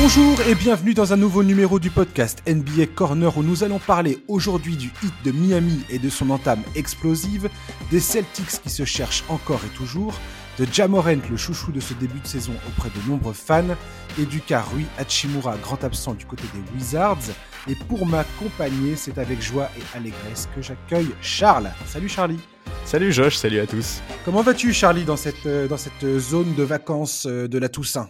[0.00, 4.22] Bonjour et bienvenue dans un nouveau numéro du podcast NBA Corner où nous allons parler
[4.28, 7.50] aujourd'hui du hit de Miami et de son entame explosive,
[7.90, 10.14] des Celtics qui se cherchent encore et toujours,
[10.56, 13.74] de Jamorent, le chouchou de ce début de saison auprès de nombreux fans,
[14.20, 17.34] et du cas Rui Hachimura, grand absent du côté des Wizards.
[17.68, 21.72] Et pour m'accompagner, c'est avec joie et allégresse que j'accueille Charles.
[21.86, 22.38] Salut Charlie.
[22.84, 24.00] Salut Josh, salut à tous.
[24.24, 28.08] Comment vas-tu Charlie dans cette, euh, dans cette zone de vacances euh, de la Toussaint?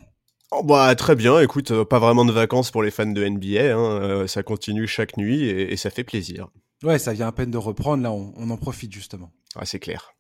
[0.51, 3.77] Oh bah très bien, écoute, euh, pas vraiment de vacances pour les fans de NBA,
[3.77, 6.49] hein, ça continue chaque nuit et, ça fait plaisir.
[6.83, 9.31] Ouais, ça vient à peine de reprendre, là on, on en profite justement.
[9.57, 10.15] Ah, c'est clair.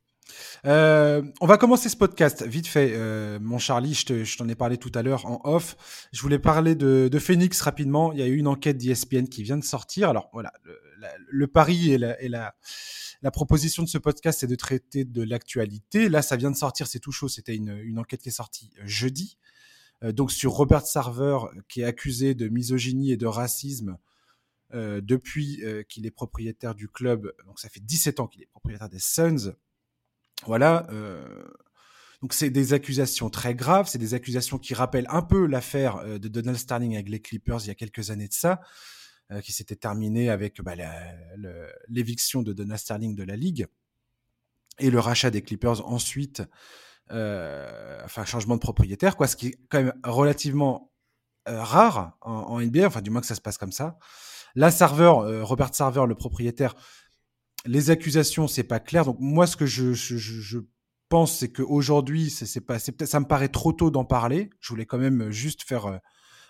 [0.66, 2.92] Euh, on va commencer ce podcast vite fait.
[2.92, 6.08] Euh, mon Charlie, je t'en ai parlé tout à l'heure en off.
[6.12, 8.12] Je voulais parler de, de, Phoenix rapidement.
[8.12, 10.08] Il y a eu une enquête d'ESPN qui vient de sortir.
[10.08, 10.78] Alors voilà, le,
[11.28, 12.54] le pari et, la, et la,
[13.22, 16.08] la, proposition de ce podcast, c'est de traiter de l'actualité.
[16.08, 17.28] Là, ça vient de sortir, c'est tout chaud.
[17.28, 19.38] C'était une, une, enquête qui est sortie euh, jeudi.
[20.04, 21.38] Euh, donc sur Robert Sarver,
[21.68, 23.98] qui est accusé de misogynie et de racisme
[24.74, 27.32] euh, depuis euh, qu'il est propriétaire du club.
[27.46, 29.54] Donc ça fait 17 ans qu'il est propriétaire des Suns.
[30.44, 30.86] Voilà.
[30.90, 31.26] Euh,
[32.20, 36.18] donc c'est des accusations très graves, c'est des accusations qui rappellent un peu l'affaire euh,
[36.18, 38.60] de Donald Sterling avec les Clippers il y a quelques années de ça,
[39.42, 40.72] qui s'était terminée avec bah,
[41.88, 43.66] l'éviction de Donald Sterling de la ligue
[44.78, 46.42] et le rachat des Clippers ensuite,
[47.10, 50.92] enfin changement de propriétaire, quoi, ce qui est quand même relativement
[51.48, 53.98] euh, rare en, NBA, enfin du moins que ça se passe comme ça.
[54.54, 56.74] Là, Server, Robert Server, le propriétaire,
[57.66, 59.04] les accusations, c'est pas clair.
[59.04, 60.58] Donc moi, ce que je, je, je
[61.08, 64.50] pense, c'est qu'aujourd'hui, c'est pas, ça me paraît trop tôt d'en parler.
[64.60, 65.98] Je voulais quand même juste faire euh,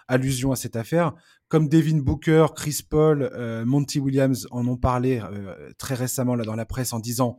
[0.09, 1.14] allusion à cette affaire.
[1.48, 6.45] Comme Devin Booker, Chris Paul, euh, Monty Williams en ont parlé euh, très récemment là
[6.45, 7.39] dans la presse en disant,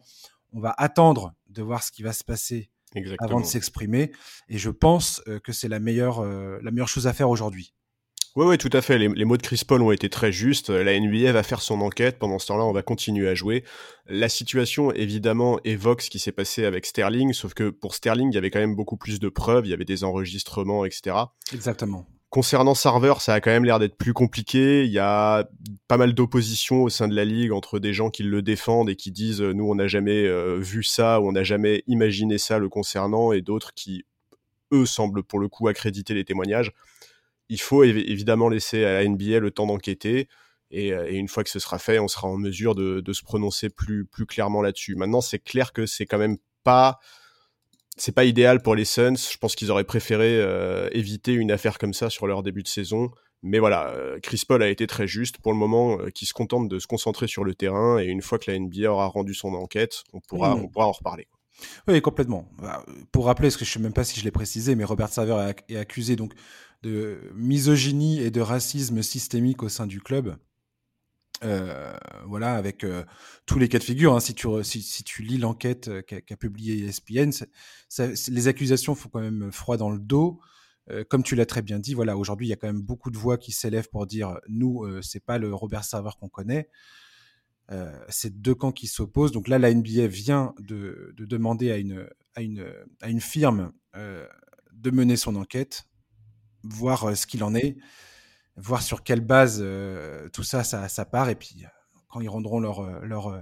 [0.51, 3.29] on va attendre de voir ce qui va se passer Exactement.
[3.29, 4.11] avant de s'exprimer.
[4.49, 7.73] Et je pense euh, que c'est la meilleure, euh, la meilleure chose à faire aujourd'hui.
[8.35, 8.97] Oui, oui, tout à fait.
[8.97, 10.69] Les, les, mots de Chris Paul ont été très justes.
[10.69, 12.19] La NBA va faire son enquête.
[12.19, 13.63] Pendant ce temps-là, on va continuer à jouer.
[14.07, 18.35] La situation, évidemment, évoque ce qui s'est passé avec Sterling, sauf que pour Sterling, il
[18.35, 19.65] y avait quand même beaucoup plus de preuves.
[19.65, 21.15] Il y avait des enregistrements, etc.
[21.53, 22.07] Exactement.
[22.29, 24.85] Concernant Server, ça a quand même l'air d'être plus compliqué.
[24.85, 25.49] Il y a
[25.87, 28.95] pas mal d'opposition au sein de la ligue entre des gens qui le défendent et
[28.95, 32.59] qui disent nous on n'a jamais euh, vu ça ou on n'a jamais imaginé ça
[32.59, 34.05] le concernant et d'autres qui
[34.71, 36.71] eux semblent pour le coup accréditer les témoignages
[37.49, 40.29] il faut évidemment laisser à la NBA le temps d'enquêter.
[40.71, 43.23] Et, et, une fois que ce sera fait, on sera en mesure de, de se
[43.23, 44.95] prononcer plus, plus clairement là-dessus.
[44.95, 46.99] Maintenant, c'est clair que c'est quand même pas,
[47.99, 49.15] c'est pas idéal pour les Suns.
[49.15, 52.67] Je pense qu'ils auraient préféré euh, éviter une affaire comme ça sur leur début de
[52.67, 53.11] saison.
[53.41, 56.33] Mais voilà, euh, Chris Paul a été très juste pour le moment, euh, qui se
[56.33, 57.99] contente de se concentrer sur le terrain.
[57.99, 60.59] Et une fois que la NBA aura rendu son enquête, on pourra, mmh.
[60.59, 61.27] on pourra en reparler.
[61.87, 62.49] Oui, complètement.
[62.57, 65.09] Bah, pour rappeler, parce que je sais même pas si je l'ai précisé, mais Robert
[65.09, 66.33] Saver est accusé donc
[66.83, 70.37] de misogynie et de racisme systémique au sein du club.
[71.43, 71.93] Euh,
[72.25, 73.03] voilà, avec euh,
[73.45, 74.15] tous les cas de figure.
[74.15, 77.31] Hein, si, tu, si, tu lis l'enquête euh, qu'a qu publiée ESPN,
[77.87, 80.39] ça, les accusations font quand même froid dans le dos.
[80.89, 83.11] Euh, comme tu l'as très bien dit, voilà, aujourd'hui, il y a quand même beaucoup
[83.11, 86.69] de voix qui s'élèvent pour dire nous, c'est pas le Robert Server qu'on connaît.
[88.09, 89.31] C'est deux camps qui s'opposent.
[89.31, 92.65] Donc là, la NBA vient de, de, demander à une, à une,
[93.01, 95.85] à une firme de mener son enquête
[96.63, 97.77] voir ce qu'il en est,
[98.57, 101.63] voir sur quelle base euh, tout ça, ça, ça, part, et puis
[102.07, 103.41] quand ils rendront leur, euh,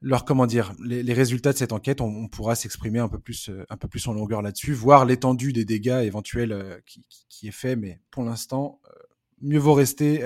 [0.00, 3.76] leur, comment dire, les, résultats de cette enquête, on, pourra s'exprimer un peu plus, un
[3.76, 7.76] peu plus en longueur là-dessus, voir l'étendue des dégâts éventuels qui, qui, qui, est fait,
[7.76, 8.80] mais pour l'instant,
[9.42, 10.24] mieux vaut rester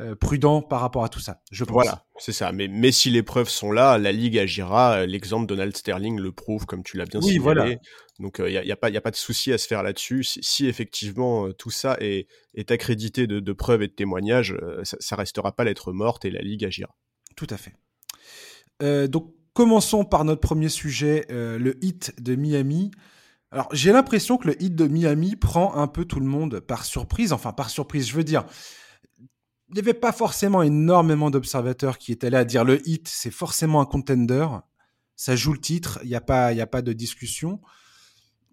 [0.00, 1.42] euh, prudent par rapport à tout ça.
[1.52, 1.74] Je pense.
[1.74, 2.50] Voilà, c'est ça.
[2.52, 5.06] Mais, mais si les preuves sont là, la Ligue agira.
[5.06, 7.42] L'exemple Donald Sterling le prouve, comme tu l'as bien oui, signalé.
[7.42, 7.76] Voilà.
[8.20, 9.82] Donc il euh, n'y a, a, pas, y a pas de souci à se faire
[9.82, 10.22] là-dessus.
[10.24, 14.54] Si, si, effectivement euh, tout ça est, est accrédité de, de, preuves et de témoignages,
[14.62, 16.94] euh, ça, ça restera pas lettre morte et la Ligue agira.
[17.34, 17.72] Tout à fait.
[18.82, 22.90] Euh, donc commençons par notre premier sujet, le hit de Miami.
[23.50, 26.84] Alors j'ai l'impression que le hit de Miami prend un peu tout le monde par
[26.84, 27.32] surprise.
[27.32, 28.44] Enfin par surprise, je veux dire
[29.70, 33.30] il n'y avait pas forcément énormément d'observateurs qui étaient là à dire le hit, c'est
[33.30, 34.46] forcément un contender.
[35.16, 37.60] Ça joue le titre, il n'y a, pas, a pas de discussion.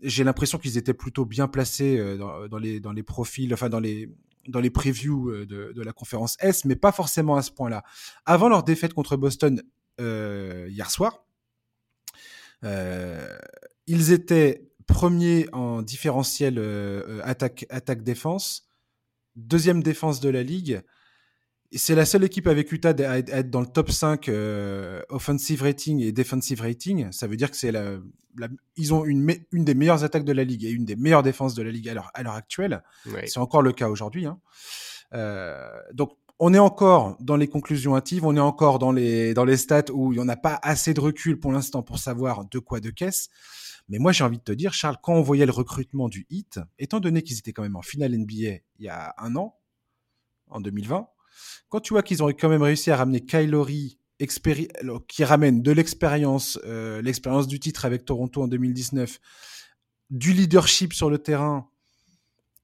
[0.01, 3.79] J'ai l'impression qu'ils étaient plutôt bien placés euh, dans, dans, les, dans profils, enfin dans
[3.79, 4.09] les,
[4.47, 7.83] dans previews euh, de, la conférence S, mais pas forcément à ce point-là.
[8.25, 9.61] Avant leur défaite contre Boston
[9.99, 11.25] euh, hier soir,
[12.63, 13.37] euh,
[13.85, 18.69] ils étaient premiers en différentiel euh, attaque-défense,
[19.35, 20.81] deuxième défense de la ligue
[21.73, 26.01] c'est la seule équipe avec Utah à être dans le top 5 euh, offensive rating
[26.01, 27.11] et defensive rating.
[27.11, 27.97] Ça veut dire que c'est la,
[28.75, 31.55] ils ont une, une des meilleures attaques de la ligue et une des meilleures défenses
[31.55, 32.83] de la ligue à l'heure, à l'heure actuelle.
[33.25, 34.25] C'est encore le cas aujourd'hui.
[34.25, 34.39] Hein.
[35.13, 39.43] Euh, donc, on est encore dans les conclusions hâtives, on est encore dans les, dans
[39.43, 42.45] les stats où il n'y en a pas assez de recul pour l'instant pour savoir
[42.45, 43.29] de quoi de caisse.
[43.89, 46.59] Mais moi, j'ai envie de te dire, Charles, quand on voyait le recrutement du HIT,
[46.77, 49.57] étant donné qu'ils étaient quand même en finale NBA il y a un an,
[50.49, 51.07] en 2020,
[51.69, 53.97] quand tu vois qu'ils ont quand même réussi à ramener Kylori,
[55.07, 59.19] qui ramène de l'expérience, euh, l'expérience du titre avec Toronto en 2019,
[60.09, 61.69] du leadership sur le terrain,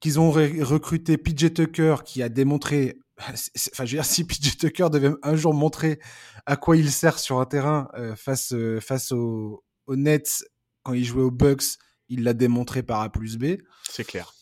[0.00, 3.34] qu'ils ont recruté PJ Tucker qui a démontré, enfin
[3.78, 6.00] je veux dire si PJ Tucker devait un jour montrer
[6.46, 10.44] à quoi il sert sur un terrain euh, face euh, face aux, aux Nets
[10.82, 11.78] quand il jouait aux Bucks,
[12.08, 13.56] il l'a démontré par A plus B.
[13.88, 14.34] C'est clair.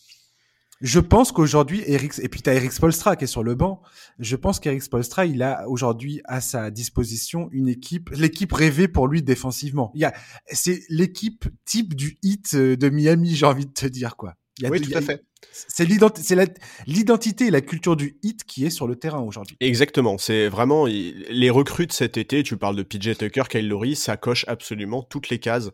[0.82, 3.80] Je pense qu'aujourd'hui, Eric, et puis tu as Eric Spolstra qui est sur le banc.
[4.18, 9.06] Je pense qu'Eric Spolstra, il a aujourd'hui à sa disposition une équipe, l'équipe rêvée pour
[9.06, 9.92] lui défensivement.
[9.94, 10.12] Il y a,
[10.48, 14.34] c'est l'équipe type du hit euh, de Miami, j'ai envie de te dire, quoi.
[14.58, 15.24] Il y a, oui, tout à fait.
[15.52, 19.56] C'est l'identité et la culture du hit qui est sur le terrain aujourd'hui.
[19.60, 20.18] Exactement.
[20.18, 22.42] C'est vraiment les recrutes cet été.
[22.42, 25.70] Tu parles de PJ Tucker, Kyle Lowry, ça coche absolument toutes les cases.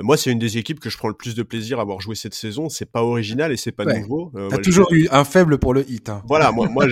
[0.00, 2.16] Moi, c'est une des équipes que je prends le plus de plaisir à avoir joué
[2.16, 2.68] cette saison.
[2.68, 4.32] C'est pas original et c'est pas nouveau.
[4.34, 6.08] Euh, T'as toujours eu un faible pour le hit.
[6.08, 6.22] Hein.
[6.26, 6.86] Voilà, moi, moi,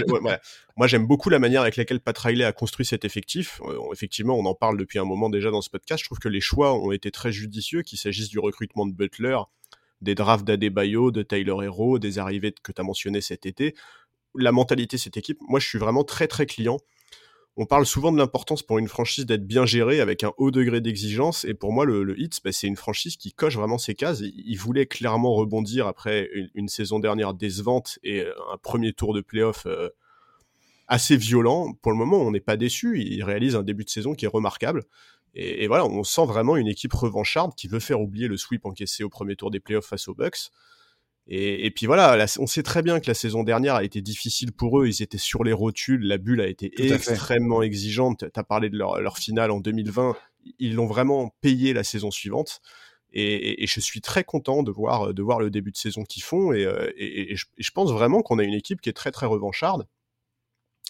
[0.76, 3.60] moi, j'aime beaucoup la manière avec laquelle Pat Riley a construit cet effectif.
[3.66, 6.00] Euh, effectivement, on en parle depuis un moment déjà dans ce podcast.
[6.02, 9.38] Je trouve que les choix ont été très judicieux, qu'il s'agisse du recrutement de Butler,
[10.00, 13.74] des drafts d'Adebayo, de Tyler Hero, des arrivées que tu as mentionnées cet été.
[14.36, 16.78] La mentalité de cette équipe, moi, je suis vraiment très très client
[17.56, 20.80] on parle souvent de l'importance pour une franchise d'être bien gérée avec un haut degré
[20.80, 21.44] d'exigence.
[21.44, 24.20] Et pour moi, le, Hits, bah, c'est une franchise qui coche vraiment ses cases.
[24.20, 29.66] Il voulait clairement rebondir après une, saison dernière décevante et un premier tour de playoff
[29.66, 29.90] euh,
[30.88, 31.74] assez violent.
[31.74, 33.02] Pour le moment, on n'est pas déçu.
[33.02, 34.84] Il réalise un début de saison qui est remarquable.
[35.34, 38.64] Et, et, voilà, on sent vraiment une équipe revancharde qui veut faire oublier le sweep
[38.64, 40.50] encaissé au premier tour des playoffs face aux Bucks.
[41.28, 44.80] Et, puis voilà, on sait très bien que la saison dernière a été difficile pour
[44.80, 44.88] eux.
[44.88, 48.24] Ils étaient sur les rotules, la bulle a été extrêmement exigeante.
[48.32, 50.16] Tu as parlé de leur, finale en 2020.
[50.58, 52.60] Ils l'ont vraiment payé la saison suivante.
[53.12, 56.52] Et, je suis très content de voir, de voir le début de saison qu'ils font.
[56.52, 56.90] Et, euh,
[57.36, 59.86] je, pense vraiment qu'on a une équipe qui est très très revancharde.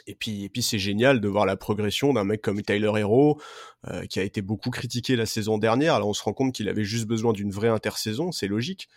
[0.07, 3.41] Et puis, et puis c'est génial de voir la progression d'un mec comme Tyler Hero,
[3.89, 5.99] euh, qui a été beaucoup critiqué la saison dernière.
[5.99, 8.89] Là, on se rend compte qu'il avait juste besoin d'une vraie intersaison, c'est logique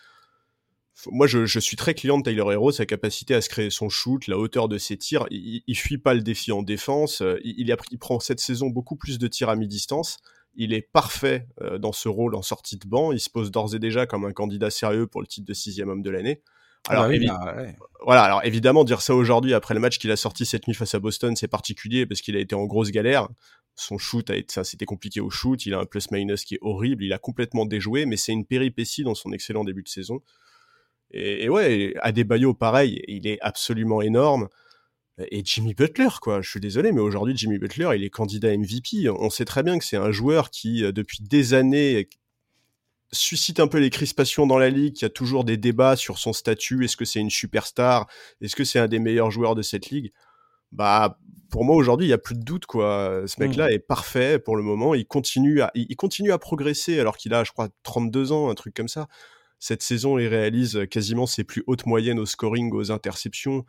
[1.12, 3.89] moi, je, je, suis très client de Tyler Hero, sa capacité à se créer son
[3.89, 5.25] shoot, la hauteur de ses tirs.
[5.30, 7.21] Il, il fuit pas le défi en défense.
[7.21, 10.18] Euh, il, a, il prend cette saison beaucoup plus de tirs à mi-distance.
[10.56, 13.12] Il est parfait euh, dans ce rôle en sortie de banc.
[13.12, 15.89] Il se pose d'ores et déjà comme un candidat sérieux pour le titre de sixième
[15.89, 16.42] homme de l'année.
[16.88, 17.65] Ah alors, bah
[18.03, 18.24] voilà.
[18.24, 21.00] Alors évidemment, dire ça aujourd'hui après le match qu'il a sorti cette nuit face à
[21.00, 23.27] Boston, c'est particulier parce qu'il a été en grosse galère.
[23.75, 25.65] Son shoot a été, ça c'était compliqué au shoot.
[25.65, 27.03] Il a un plus minus qui est horrible.
[27.03, 30.21] Il a complètement déjoué, mais c'est une péripétie dans son excellent début de saison.
[31.11, 34.47] Et, et ouais, Adebayo, pareil, il est absolument énorme.
[35.31, 36.41] Et Jimmy Butler, quoi.
[36.41, 39.09] Je suis désolé, mais aujourd'hui, Jimmy Butler, il est candidat MVP.
[39.09, 42.09] On sait très bien que c'est un joueur qui, euh, depuis des années,
[43.13, 44.97] suscite un peu les crispations dans la ligue.
[44.99, 46.83] Il y a toujours des débats sur son statut.
[46.83, 48.07] Est-ce que c'est une superstar?
[48.41, 50.11] Est-ce que c'est un des meilleurs joueurs de cette ligue?
[50.73, 51.17] Bah,
[51.49, 53.23] pour moi, aujourd'hui, il y a plus de doute, quoi.
[53.25, 53.71] Ce mec-là mm.
[53.71, 54.95] est parfait pour le moment.
[54.95, 58.55] Il continue à, il continue à progresser alors qu'il a, je crois, 32 ans, un
[58.55, 59.07] truc comme ça.
[59.67, 63.65] Cette saison, il réalise quasiment ses plus hautes moyennes au scoring, aux interceptions.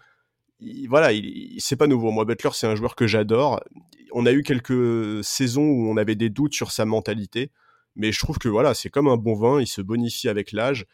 [0.91, 2.11] voilà, il, c'est pas nouveau.
[2.11, 3.65] Moi, Butler, c'est un joueur que j'adore.
[4.12, 7.50] On a eu quelques saisons où on avait des doutes sur sa mentalité,
[7.95, 10.85] mais je trouve que voilà, c'est comme un bon vin, il se bonifie avec l'âge.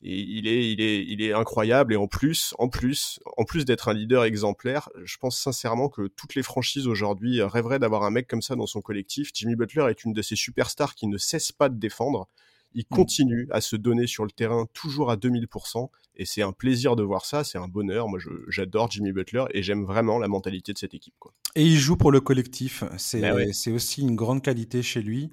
[0.00, 1.92] Et il est, il est, il est incroyable.
[1.92, 6.06] Et en plus, en plus, en plus d'être un leader exemplaire, je pense sincèrement que
[6.06, 9.32] toutes les franchises aujourd'hui rêveraient d'avoir un mec comme ça dans son collectif.
[9.34, 12.28] Jimmy Butler est une de ces superstars qui ne cesse pas de défendre
[12.74, 12.94] il mmh.
[12.94, 15.88] continue à se donner sur le terrain toujours à 2000%.
[16.16, 18.08] Et c'est un plaisir de voir ça, c'est un bonheur.
[18.08, 21.14] Moi, j'adore Jimmy Butler et j'aime vraiment la mentalité de cette équipe.
[21.18, 21.32] Quoi.
[21.54, 22.84] Et il joue pour le collectif.
[22.98, 25.30] C'est ben aussi une grande qualité chez lui.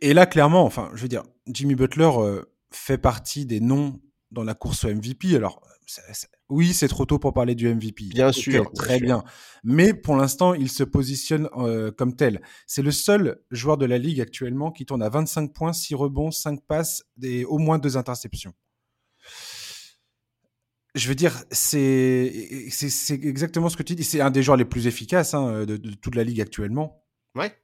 [0.00, 4.00] Et, là, clairement, enfin, je veux dire, Jimmy Butler euh, fait partie des noms
[4.30, 5.34] dans la course au MVP.
[5.34, 5.60] Alors,
[6.48, 8.04] oui, c'est trop tôt pour parler du MVP.
[8.10, 8.70] Bien sûr.
[8.72, 9.24] Très bien.
[9.64, 12.42] Mais pour l'instant, il se positionne euh, comme tel.
[12.66, 16.30] C'est le seul joueur de la ligue actuellement qui tourne à 25 points, 6 rebonds,
[16.30, 18.52] 5 passes et au moins 2 interceptions.
[20.94, 24.04] Je veux dire, c'est c'est exactement ce que tu dis.
[24.04, 27.02] C'est un des joueurs les plus efficaces hein, de, toute la ligue actuellement.
[27.34, 27.56] Ouais.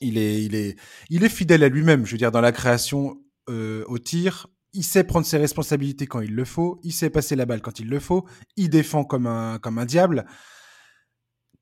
[0.00, 0.76] Il est, il est,
[1.08, 2.04] il est fidèle à lui-même.
[2.04, 6.20] Je veux dire, dans la création euh, au tir, il sait prendre ses responsabilités quand
[6.20, 9.26] il le faut, il sait passer la balle quand il le faut, il défend comme
[9.26, 10.26] un, comme un diable.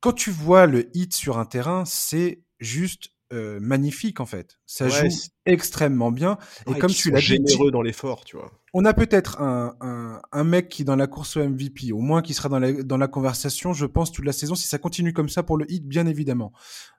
[0.01, 4.59] quand tu vois le hit sur un terrain, c'est juste euh, magnifique en fait.
[4.67, 5.09] Ça joue
[5.47, 6.39] extrêmement bien.
[6.67, 8.53] et comme tu l'as généreux dans l'effort, tu vois.
[8.73, 12.23] On a peut-être un, un, un, mec qui dans la course au MVP, au moins
[12.23, 15.13] qui sera dans la, dans la conversation, je pense, toute la saison, si ça continue
[15.13, 16.53] comme ça pour le hit, bien évidemment.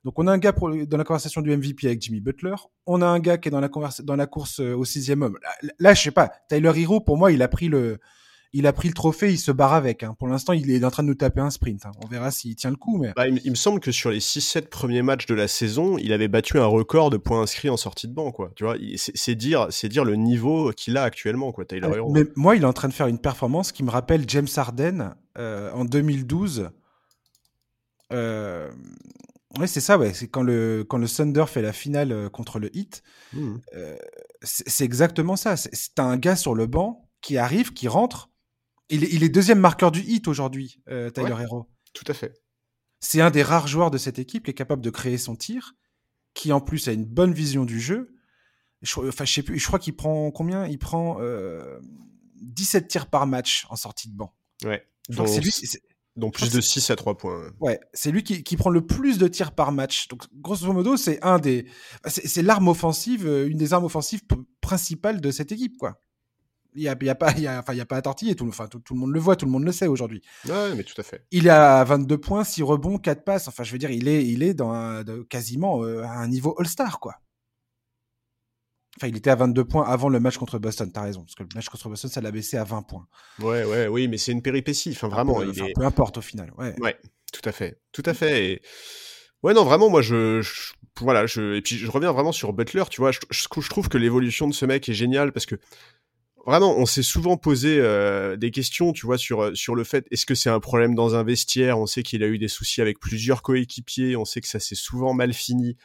[0.05, 2.55] Donc on a un gars pour, dans la conversation du MVP avec Jimmy Butler.
[2.85, 3.69] On a un gars qui est dans la,
[4.03, 5.37] dans la course euh, au sixième homme.
[5.41, 7.99] Là, là, je sais pas, Tyler Hero, pour moi, il a pris le,
[8.57, 10.01] il a pris le trophée, il se barre avec.
[10.01, 10.15] Hein.
[10.17, 11.85] Pour l'instant, il est en train de nous taper un sprint.
[11.85, 11.91] Hein.
[12.01, 12.97] On verra s'il tient le coup.
[12.97, 13.11] Mais...
[13.13, 16.29] Bah, il, me semble que sur les 6-7 premiers matchs de la saison, il avait
[16.29, 18.31] battu un record de points inscrits en sortie de banc.
[18.31, 18.51] Quoi.
[18.55, 22.09] Tu vois, c'est dire, c'est dire le niveau qu'il a actuellement, quoi, Tyler Hero.
[22.13, 25.15] Mais moi, il est en train de faire une performance qui me rappelle James Harden
[25.37, 26.69] euh, en 2012.
[28.13, 28.71] Euh...
[29.59, 30.13] Ouais, c'est ça, ouais.
[30.13, 33.03] C'est quand le, quand le Thunder fait la finale euh, contre le Heat.
[33.33, 33.55] Mmh.
[33.75, 33.97] Euh,
[34.41, 35.57] c'est exactement ça.
[35.57, 38.29] C'est un gars sur le banc qui arrive, qui rentre,
[38.89, 41.67] il est, deuxième marqueur du hit aujourd'hui, euh, Tyler Hero.
[41.93, 42.33] Tout à fait.
[42.99, 45.73] C'est un des rares joueurs de cette équipe qui est capable de créer son tir,
[46.33, 48.15] qui en plus a une bonne vision du jeu.
[48.81, 50.67] Je, enfin, je sais plus, je crois qu'il prend combien?
[50.67, 51.17] Il prend
[52.41, 54.35] 17 euh, tirs par match en sortie de banc.
[54.63, 54.87] Ouais.
[55.09, 55.51] Donc, c'est lui.
[56.15, 57.51] Donc plus de 6 à 3 points.
[57.59, 60.07] Ouais, c'est lui qui, qui, prend le plus de tirs par match.
[60.07, 61.65] Donc grosso modo, c'est un des,
[62.07, 64.21] c'est l'arme offensive, euh, une des armes offensives
[64.61, 66.04] principales de cette équipe, quoi
[66.75, 68.35] il n'y a, y a, pas, y a, enfin, y a pas à tortiller.
[68.35, 70.21] Tout, enfin, tout, le monde le voit, tout le monde le sait aujourd'hui.
[70.47, 71.25] Ouais, mais tout à fait.
[71.31, 73.47] Il est à 22 points, 6 rebonds, 4 passes.
[73.47, 76.55] Enfin, je veux dire, il est, il est dans un, quasiment euh, à un niveau
[76.59, 77.15] All-Star, quoi.
[78.97, 81.23] Enfin, il était à 22 points avant le match contre Boston, t'as raison.
[81.23, 83.07] Parce que le match contre Boston, ça l'a baissé à 20 points.
[83.39, 84.91] Ouais, ouais, oui, mais c'est une péripétie.
[84.91, 85.35] Enfin, vraiment.
[85.39, 86.51] Peu, peu importe au final.
[86.57, 86.73] Ouais.
[86.79, 86.97] ouais,
[87.33, 87.81] tout à fait.
[87.91, 88.45] Tout à fait.
[88.45, 88.61] Et...
[89.43, 90.41] Ouais, non, vraiment, moi, je,
[91.01, 93.89] voilà, je, et puis je reviens vraiment sur Butler, tu vois, je, je, je trouve
[93.89, 95.55] que l'évolution de ce mec est géniale parce que
[96.45, 100.05] vraiment, on s'est souvent posé euh, des questions, tu vois, sur euh, sur le fait
[100.11, 101.79] est-ce que c'est un problème dans un vestiaire?
[101.79, 104.75] On sait qu'il a eu des soucis avec plusieurs coéquipiers, on sait que ça s'est
[104.75, 105.77] souvent mal fini.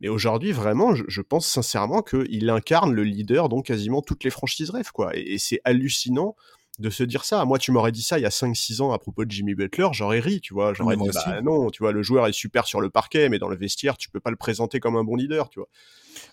[0.00, 4.70] Mais aujourd'hui, vraiment, je, pense sincèrement qu'il incarne le leader dont quasiment toutes les franchises
[4.70, 5.14] rêvent, quoi.
[5.14, 6.36] Et, c'est hallucinant
[6.80, 7.44] de se dire ça.
[7.44, 9.88] Moi, tu m'aurais dit ça il y a 5-6 ans à propos de Jimmy Butler,
[9.92, 10.74] j'aurais ri, tu vois.
[10.74, 13.48] J'aurais dit, bah non, tu vois, le joueur est super sur le parquet, mais dans
[13.48, 15.68] le vestiaire, tu peux pas le présenter comme un bon leader, tu vois.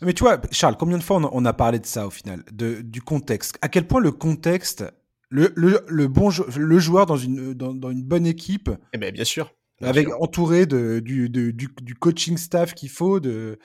[0.01, 2.81] Mais tu vois, Charles, combien de fois on a, parlé de ça au final, de,
[2.81, 3.57] du contexte?
[3.61, 4.85] À quel point le contexte,
[5.29, 8.69] le, le, le bon le joueur dans une, dans, dans, une bonne équipe.
[8.93, 9.53] Eh bien, bien sûr.
[9.81, 13.59] avec entouré de, du, du, du, coaching staff qu'il faut, de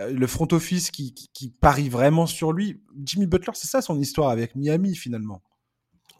[0.00, 2.80] euh, le front office qui, qui, qui parie vraiment sur lui.
[3.04, 5.42] Jimmy Butler, c'est ça son histoire avec Miami finalement.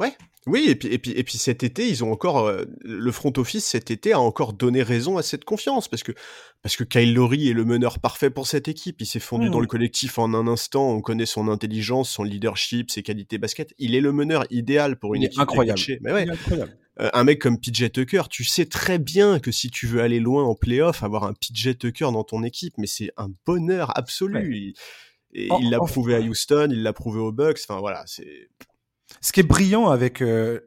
[0.00, 0.16] Ouais.
[0.46, 3.32] Oui, et puis, et puis, et puis cet été, ils ont encore euh, le front
[3.38, 6.12] office cet été a encore donné raison à cette confiance parce que
[6.62, 9.00] parce que Kyle Lowry est le meneur parfait pour cette équipe.
[9.00, 10.90] Il s'est fondu dans le collectif en un instant.
[10.90, 13.74] On connaît son intelligence, son leadership, ses qualités basket.
[13.78, 15.80] Il est le meneur idéal pour une équipe incroyable.
[16.02, 16.76] Mais ouais, incroyable.
[17.00, 20.20] Euh, un mec comme PJ Tucker, tu sais très bien que si tu veux aller
[20.20, 24.74] loin en playoff, avoir un PJ Tucker dans ton équipe, mais c'est un bonheur absolu.
[25.32, 27.60] et il l'a prouvé à Houston, il l'a prouvé aux Bucks.
[27.66, 28.48] Enfin voilà, c'est
[29.20, 30.60] ce qui est brillant avec euh,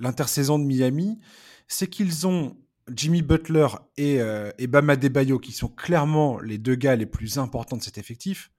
[0.00, 1.18] l'intersaison de Miami,
[1.66, 2.56] c'est qu'ils ont
[2.92, 7.38] Jimmy Butler et, euh, et Bama Debayo, qui sont clairement les deux gars les plus
[7.38, 8.50] importants de cet effectif.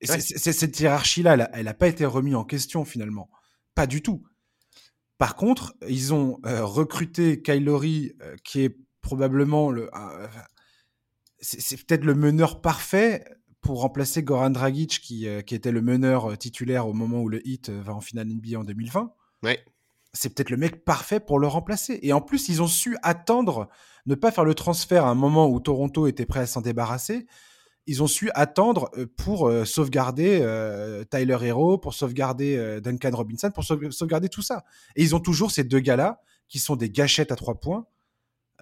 [0.00, 3.30] Et cette hiérarchie-là, elle n'a pas été remise en question finalement.
[3.76, 4.24] Pas du tout.
[5.16, 9.88] Par contre, ils ont euh, recruté Kyle Lowry, qui est probablement le.
[11.40, 13.24] c'est peut-être le meneur parfait
[13.62, 17.28] pour remplacer Goran Dragic, qui, euh, qui était le meneur euh, titulaire au moment où
[17.28, 19.12] le Heat euh, va en finale NBA en 2020.
[19.44, 19.64] Ouais.
[20.12, 21.98] C'est peut-être le mec parfait pour le remplacer.
[22.02, 23.68] Et en plus, ils ont su attendre,
[24.04, 27.26] ne pas faire le transfert à un moment où Toronto était prêt à s'en débarrasser.
[27.86, 30.38] Ils ont su attendre pour sauvegarder
[31.10, 34.64] Tyler Hero, pour sauvegarder Duncan Robinson, pour sauvegarder tout ça.
[34.96, 37.86] Et ils ont toujours ces deux gars-là, qui sont des gâchettes à trois points,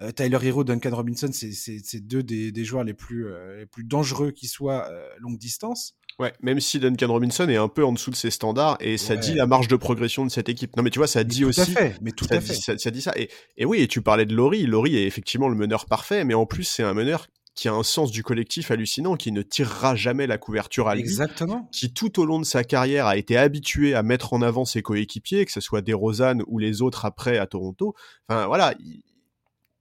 [0.01, 4.31] euh, Tyler Hero, Duncan Robinson, c'est deux des, joueurs les plus, euh, les plus dangereux
[4.31, 5.95] qui soient euh, longue distance.
[6.19, 9.15] Ouais, même si Duncan Robinson est un peu en dessous de ses standards et ça
[9.15, 10.75] dit la marge de progression de cette équipe.
[10.75, 11.71] Non, mais tu vois, ça dit aussi.
[11.71, 12.77] fait, mais tout ça à dit, fait.
[12.77, 13.13] Ça, dit ça.
[13.15, 14.65] Et, et, oui, et tu parlais de Laurie.
[14.65, 17.83] Laurie est effectivement le meneur parfait, mais en plus, c'est un meneur qui a un
[17.83, 21.01] sens du collectif hallucinant, qui ne tirera jamais la couverture à lui.
[21.01, 21.69] Exactement.
[21.71, 24.81] Qui tout au long de sa carrière a été habitué à mettre en avant ses
[24.81, 27.93] coéquipiers, que ce soit DeRozan ou les autres après à Toronto.
[28.27, 29.03] Enfin voilà, il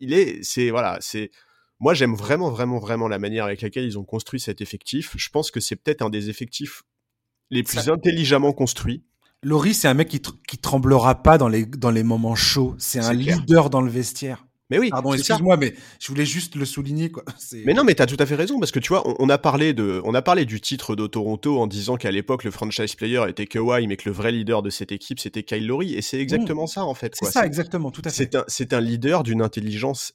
[0.00, 1.30] est, c'est voilà, c'est.
[1.78, 5.14] Moi, j'aime vraiment, vraiment, vraiment la manière avec laquelle ils ont construit cet effectif.
[5.16, 6.82] Je pense que c'est peut-être un des effectifs
[7.50, 9.02] les plus intelligemment construits.
[9.42, 12.74] Laurie, c'est un mec qui, qui tremblera pas dans les, dans les moments chauds.
[12.78, 14.44] C'est un leader dans le vestiaire.
[14.70, 14.90] Mais oui.
[14.90, 17.24] Pardon, excuse-moi, mais je voulais juste le souligner, quoi.
[17.64, 19.74] Mais non, mais t'as tout à fait raison, parce que tu vois, on, a parlé
[19.74, 23.22] de, on a parlé du titre de Toronto en disant qu'à l'époque, le franchise player
[23.28, 26.20] était Kawhi, mais que le vrai leader de cette équipe, c'était Kyle Lowry, et c'est
[26.20, 26.68] exactement mmh.
[26.68, 27.14] ça, en fait.
[27.16, 28.30] C'est ça, exactement, tout à fait.
[28.46, 30.14] C'est un, leader d'une intelligence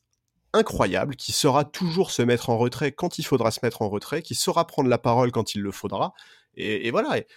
[0.53, 4.21] incroyable, qui saura toujours se mettre en retrait quand il faudra se mettre en retrait,
[4.21, 6.13] qui saura prendre la parole quand il le faudra.
[6.55, 7.17] Et, voilà.
[7.17, 7.27] Et,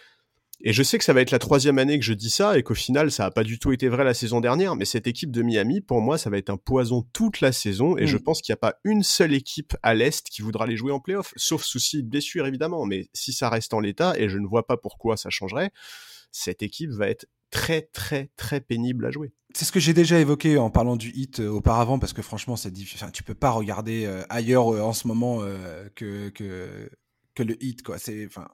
[0.65, 2.75] je sais que ça va être la troisième année que je dis ça et qu'au
[2.75, 4.75] final, ça n'a pas du tout été vrai la saison dernière.
[4.75, 7.97] Mais cette équipe de Miami, pour moi, ça va être un poison toute la saison.
[7.97, 8.23] Et je mm.
[8.23, 11.01] pense qu'il n'y a pas une seule équipe à l'Est qui voudra les jouer en
[11.01, 11.33] playoff.
[11.37, 12.87] Sauf souci de blessure, évidemment.
[12.87, 15.71] Mais si ça reste en l'état, et je ne vois pas pourquoi ça changerait,
[16.33, 19.33] cette équipe va être très très très pénible à jouer.
[19.55, 22.57] C'est ce que j'ai déjà évoqué en parlant du hit euh, auparavant parce que franchement
[22.57, 23.05] c'est difficile.
[23.05, 25.41] Enfin, tu peux pas regarder euh, ailleurs euh, en ce moment
[25.95, 26.91] que, que
[27.35, 27.99] que le hit quoi.
[27.99, 28.49] C'est enfin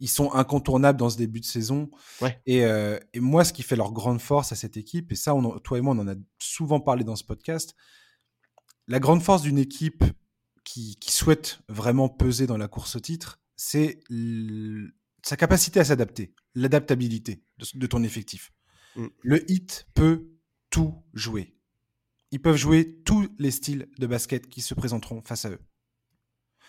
[0.00, 1.90] ils sont incontournables dans ce début de saison.
[2.20, 2.40] Ouais.
[2.46, 2.58] Et,
[3.12, 5.78] et, moi ce qui fait leur grande force à cette équipe et ça on, toi
[5.78, 7.74] et moi on en a souvent parlé dans ce podcast.
[8.86, 10.04] La grande force d'une équipe
[10.64, 14.00] qui, qui souhaite vraiment peser dans la course au titre, c'est
[15.22, 17.42] sa capacité à s'adapter, l'adaptabilité
[17.74, 18.52] de, ton effectif.
[18.96, 19.06] Mm.
[19.22, 20.28] Le hit peut
[20.70, 21.54] tout jouer.
[22.30, 25.60] Ils peuvent jouer tous les styles de basket qui se présenteront face à eux.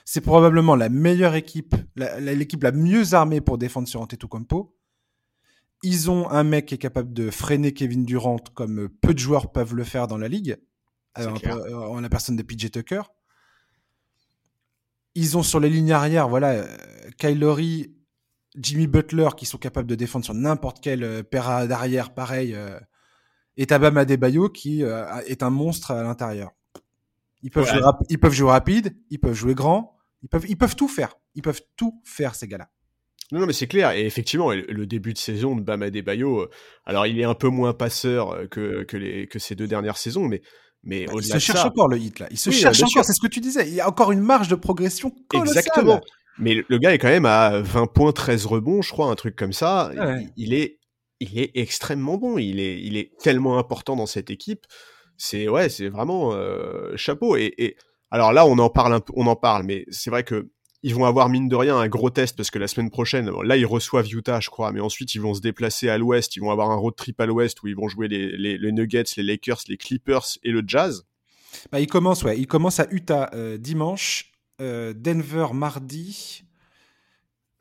[0.06, 4.75] C'est probablement la meilleure équipe, l'équipe la, mieux armée pour défendre sur Antetokounmpo.
[5.84, 9.51] Ils ont un mec qui est capable de freiner Kevin Durant comme peu de joueurs
[9.51, 10.58] peuvent le faire dans la ligue,
[11.18, 11.29] euh,
[11.74, 13.03] en la personne de PJ Tucker.
[15.15, 16.77] Ils ont sur les lignes arrière, voilà, euh,
[17.18, 17.39] Kyle
[18.56, 21.24] Jimmy Butler qui sont capables de défendre sur n'importe quel euh,
[21.68, 22.79] d'arrière pareil euh,
[23.58, 26.51] et Tabam Adebayo qui euh, est un monstre à l'intérieur.
[27.41, 30.75] Ils peuvent, jouer ils peuvent jouer rapide, ils peuvent jouer grand, ils peuvent, ils peuvent
[30.75, 31.15] tout faire.
[31.36, 32.69] Ils peuvent tout faire, ces gars-là.
[33.31, 33.91] Non, non, mais c'est clair.
[33.91, 36.50] Et effectivement, le début de saison de Bam Adebayo,
[36.86, 40.27] alors il est un peu moins passeur que, que, les, que ces deux dernières saisons,
[40.27, 40.41] mais,
[40.84, 42.27] mais bah, il se cherche encore le hit là.
[42.31, 43.05] Il se cherche encore.
[43.05, 43.67] C'est ce que tu disais.
[43.67, 45.58] Il y a encore une marge de progression colossale.
[45.58, 46.01] Exactement.
[46.39, 49.36] Mais le gars est quand même à 20 points, 13 rebonds, je crois, un truc
[49.36, 49.91] comme ça.
[50.38, 50.79] Il, est,
[51.19, 52.38] il est extrêmement bon.
[52.38, 54.65] Il est, il est tellement important dans cette équipe.
[55.19, 57.35] C'est ouais, c'est vraiment euh, chapeau.
[57.35, 57.75] Et,
[58.09, 60.49] alors là, on en parle un peu, on en parle, mais c'est vrai que
[60.81, 63.57] ils vont avoir mine de rien un gros test parce que la semaine prochaine, là
[63.57, 66.38] ils reçoivent Utah, je crois, mais ensuite ils vont se déplacer à l'Ouest.
[66.38, 69.03] Ils vont avoir un road trip à l'Ouest où ils vont jouer les, les, Nuggets,
[69.17, 71.03] les Lakers, les Clippers et le Jazz.
[71.72, 76.44] Bah, ils commencent, ouais, ils commencent à Utah euh, dimanche euh, Denver mardi,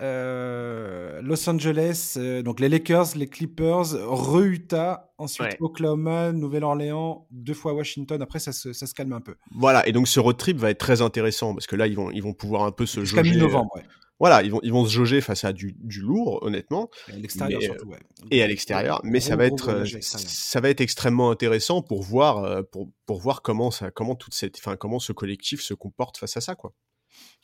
[0.00, 7.72] euh, Los Angeles, euh, donc les Lakers, les Clippers, re-Utah, ensuite Oklahoma, Nouvelle-Orléans, deux fois
[7.72, 8.22] Washington.
[8.22, 9.34] Après, ça se, ça se, calme un peu.
[9.50, 12.10] Voilà, et donc ce road trip va être très intéressant parce que là, ils vont,
[12.12, 13.72] ils vont pouvoir un peu se Jusqu'à mi-novembre,
[14.20, 16.90] Voilà, ils vont, ils vont se jauger face à du, du lourd, honnêtement.
[17.08, 17.98] Et à l'extérieur surtout, ouais.
[18.30, 22.88] Et à l'extérieur, mais ça va être, ça va être extrêmement intéressant pour voir, pour,
[23.04, 26.40] pour voir comment ça, comment toute cette, enfin, comment ce collectif se comporte face à
[26.40, 26.72] ça, quoi.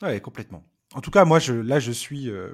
[0.01, 0.63] Ouais, complètement.
[0.95, 2.53] En tout cas, moi, je, là, je suis, euh,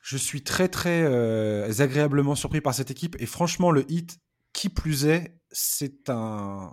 [0.00, 3.16] je suis très, très euh, agréablement surpris par cette équipe.
[3.20, 4.18] Et franchement, le hit,
[4.52, 6.72] qui plus est, c'est un,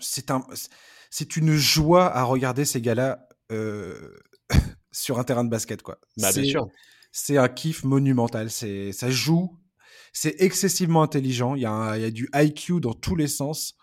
[0.00, 0.44] c'est un,
[1.10, 4.16] c'est une joie à regarder ces gars-là euh,
[4.90, 6.00] sur un terrain de basket, quoi.
[6.16, 6.68] Bah, bien sûr.
[7.12, 8.50] C'est un kiff monumental.
[8.50, 9.60] C'est, ça joue.
[10.12, 11.54] C'est excessivement intelligent.
[11.54, 13.76] Il y, a il y a du IQ dans tous les sens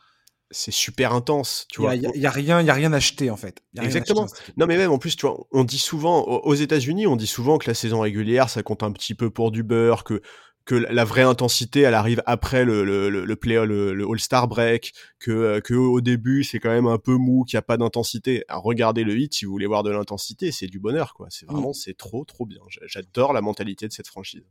[0.52, 1.96] c'est super intense, tu vois.
[1.96, 3.64] Il y, a rien, il y a rien acheté en fait.
[3.82, 4.28] Exactement.
[4.58, 7.58] non mais même en plus, tu vois, on dit souvent aux États-Unis, on dit souvent
[7.58, 10.22] que la saison régulière, ça compte un petit peu pour du beurre, que
[10.66, 15.32] que la vraie intensité, elle arrive après le le le, play, le, All-Star break, que
[15.32, 18.44] euh, que au début c'est quand même un peu mou, qu'il n'y a pas d'intensité.
[18.50, 21.28] Regardez le hit si vous voulez voir de l'intensité, c'est du bonheur quoi.
[21.30, 22.62] C'est vraiment c'est trop trop bien.
[22.88, 24.44] J'adore la mentalité de cette franchise.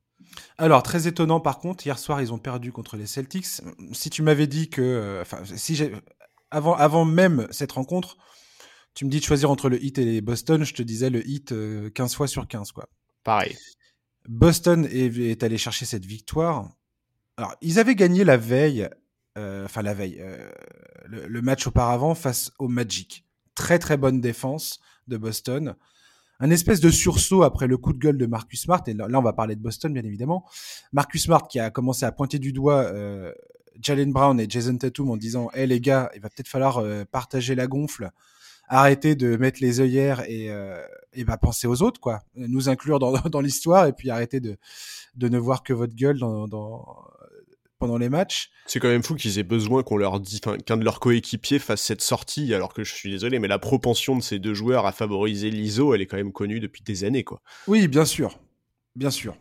[0.56, 3.46] Alors très étonnant par contre, hier soir ils ont perdu contre les Celtics.
[3.92, 5.92] Si tu m'avais dit que, euh, enfin si j'ai
[6.52, 8.16] avant avant même cette rencontre,
[8.94, 11.26] tu me dis de choisir entre le hit et les Boston, je te disais le
[11.28, 12.88] hit 15 euh, fois sur 15 quoi.
[13.24, 13.56] Pareil.
[14.28, 16.70] Boston est, allé chercher cette victoire.
[17.36, 18.88] Alors, ils avaient gagné la veille,
[19.36, 20.50] euh, enfin la veille, euh,
[21.06, 23.26] le, match auparavant face au Magic.
[23.54, 25.74] Très très bonne défense de Boston.
[26.40, 28.82] Un espèce de sursaut après le coup de gueule de Marcus Smart.
[28.86, 30.44] Et là, on va parler de Boston, bien évidemment.
[30.92, 33.32] Marcus Smart qui a commencé à pointer du doigt euh,
[33.80, 37.54] Jalen Brown et Jason Tatum en disant "Hé les gars, il va peut-être falloir partager
[37.54, 38.10] la gonfle."
[38.68, 42.20] Arrêter de mettre les œillères et, euh, et bah, penser aux autres, quoi.
[42.34, 44.56] Nous inclure dans, dans l'histoire et puis arrêter de,
[45.14, 46.84] de ne voir que votre gueule dans, dans
[47.78, 48.50] pendant les matchs.
[48.66, 51.82] C'est quand même fou qu'ils aient besoin qu'on leur dise, qu'un de leurs coéquipiers fasse
[51.82, 54.92] cette sortie, alors que je suis désolé, mais la propension de ces deux joueurs à
[54.92, 57.42] favoriser l'ISO, elle est quand même connue depuis des années, quoi.
[57.66, 58.38] Oui, bien sûr,
[58.96, 59.36] bien sûr.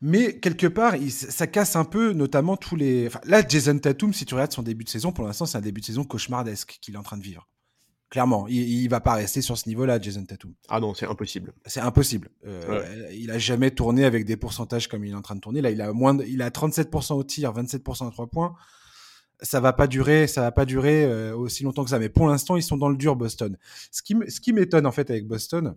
[0.00, 3.06] Mais quelque part, ça casse un peu, notamment tous les.
[3.06, 5.60] Enfin, là, Jason Tatum, si tu regardes son début de saison, pour l'instant, c'est un
[5.60, 7.46] début de saison cauchemardesque qu'il est en train de vivre.
[8.10, 10.52] Clairement, il, il va pas rester sur ce niveau-là, Jason Tatum.
[10.68, 11.52] Ah non, c'est impossible.
[11.64, 12.28] C'est impossible.
[12.44, 15.60] Euh, Il a jamais tourné avec des pourcentages comme il est en train de tourner.
[15.60, 18.54] Là, il a moins, il a 37% au tir, 27% à 3 points.
[19.42, 22.00] ça va pas durer, ça va pas durer euh, aussi longtemps que ça.
[22.00, 23.56] Mais pour l'instant, ils sont dans le dur, Boston.
[23.92, 25.76] Ce qui, ce qui m'étonne en fait avec Boston,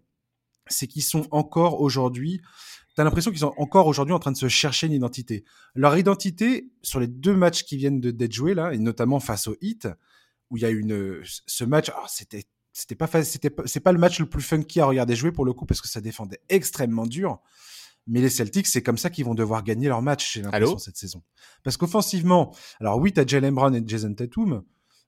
[0.67, 2.41] c'est qu'ils sont encore aujourd'hui.
[2.95, 5.43] T'as l'impression qu'ils sont encore aujourd'hui en train de se chercher une identité.
[5.75, 9.55] Leur identité sur les deux matchs qui viennent d'être joués là, et notamment face au
[9.61, 9.87] Heat,
[10.53, 13.97] où il y a une ce match, oh, c'était c'était pas c'était c'est pas le
[13.97, 17.07] match le plus funky à regarder jouer pour le coup parce que ça défendait extrêmement
[17.07, 17.39] dur.
[18.05, 20.97] Mais les Celtics, c'est comme ça qu'ils vont devoir gagner leur match, j'ai l'impression, cette
[20.97, 21.23] saison.
[21.63, 24.63] Parce qu'offensivement, alors oui, t'as Jalen Brown et Jason Tatum,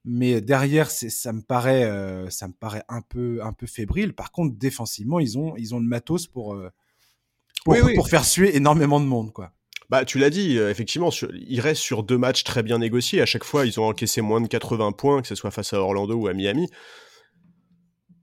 [0.06, 4.14] mais derrière, c'est, ça me paraît, euh, ça me paraît un peu, un peu fébrile.
[4.14, 6.72] Par contre, défensivement, ils ont, ils ont le matos pour, euh,
[7.66, 9.52] pour, pour faire suer énormément de monde, quoi.
[9.90, 11.10] Bah, tu l'as dit, euh, effectivement,
[11.48, 13.22] ils restent sur deux matchs très bien négociés.
[13.22, 15.80] À chaque fois, ils ont encaissé moins de 80 points, que ce soit face à
[15.80, 16.68] Orlando ou à Miami.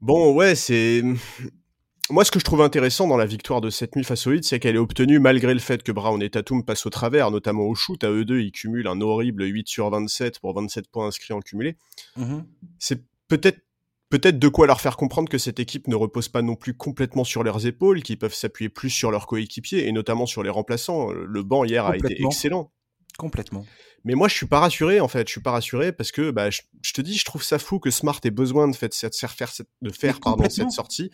[0.01, 1.01] Bon, ouais, c'est
[2.09, 4.43] moi, ce que je trouve intéressant dans la victoire de cette nuit face au Heat,
[4.43, 7.63] c'est qu'elle est obtenue malgré le fait que Brown et Tatum passent au travers, notamment
[7.63, 8.03] au shoot.
[8.03, 11.39] À eux deux, ils cumulent un horrible 8 sur 27 pour 27 points inscrits en
[11.39, 11.77] cumulé.
[12.17, 12.43] Mm-hmm.
[12.77, 13.61] C'est peut-être
[14.13, 17.23] peut-être de quoi leur faire comprendre que cette équipe ne repose pas non plus complètement
[17.23, 21.09] sur leurs épaules, qu'ils peuvent s'appuyer plus sur leurs coéquipiers et notamment sur les remplaçants.
[21.11, 22.71] Le banc hier a été excellent.
[23.17, 23.65] Complètement.
[24.03, 25.27] Mais moi, je suis pas rassuré, en fait.
[25.27, 26.61] Je suis pas rassuré parce que, bah, je,
[26.93, 29.91] te dis, je trouve ça fou que Smart ait besoin de, fait, de faire, de
[29.91, 31.09] faire pardon, cette sortie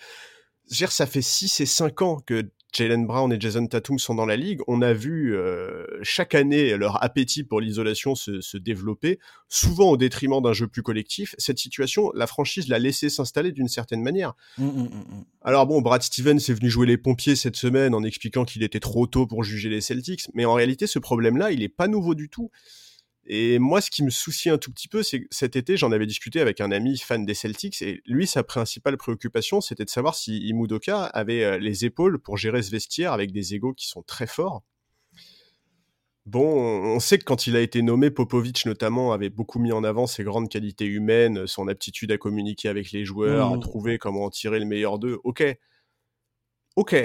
[0.68, 4.26] dire, ça fait 6 et 5 ans que Jalen Brown et Jason Tatum sont dans
[4.26, 4.62] la ligue.
[4.68, 9.98] On a vu euh, chaque année leur appétit pour l'isolation se, se, développer, souvent au
[9.98, 11.36] détriment d'un jeu plus collectif.
[11.38, 14.34] Cette situation, la franchise l'a laissé s'installer d'une certaine manière.
[14.58, 18.04] Mmh, mmh, mmh, Alors bon, Brad Stevens est venu jouer les pompiers cette semaine en
[18.04, 21.64] expliquant qu'il était trop tôt pour juger les Celtics, mais en réalité, ce problème-là, il
[21.64, 22.52] est pas nouveau du tout.
[23.32, 25.92] Et moi, ce qui me soucie un tout petit peu, c'est que cet été, j'en
[25.92, 29.90] avais discuté avec un ami fan des Celtics, et lui, sa principale préoccupation, c'était de
[29.90, 33.88] savoir si Imudoka avait euh, les épaules pour gérer ce vestiaire avec des égaux qui
[33.88, 34.64] sont très forts.
[36.26, 39.84] Bon, on sait que quand il a été nommé, Popovic notamment avait beaucoup mis en
[39.84, 43.62] avant ses grandes qualités humaines, son aptitude à communiquer avec les joueurs, à mmh.
[43.62, 45.20] trouver comment en tirer le meilleur d'eux.
[45.24, 45.44] Ok,
[46.76, 46.96] ok,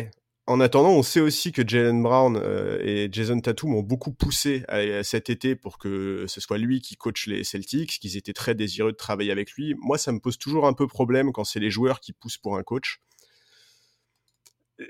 [0.47, 4.63] en attendant, on sait aussi que Jalen Brown euh, et Jason Tatum ont beaucoup poussé
[5.03, 8.93] cet été pour que ce soit lui qui coach les Celtics, qu'ils étaient très désireux
[8.93, 9.75] de travailler avec lui.
[9.79, 12.59] Moi, ça me pose toujours un peu problème quand c'est les joueurs qui poussent pour
[12.59, 13.01] un coach.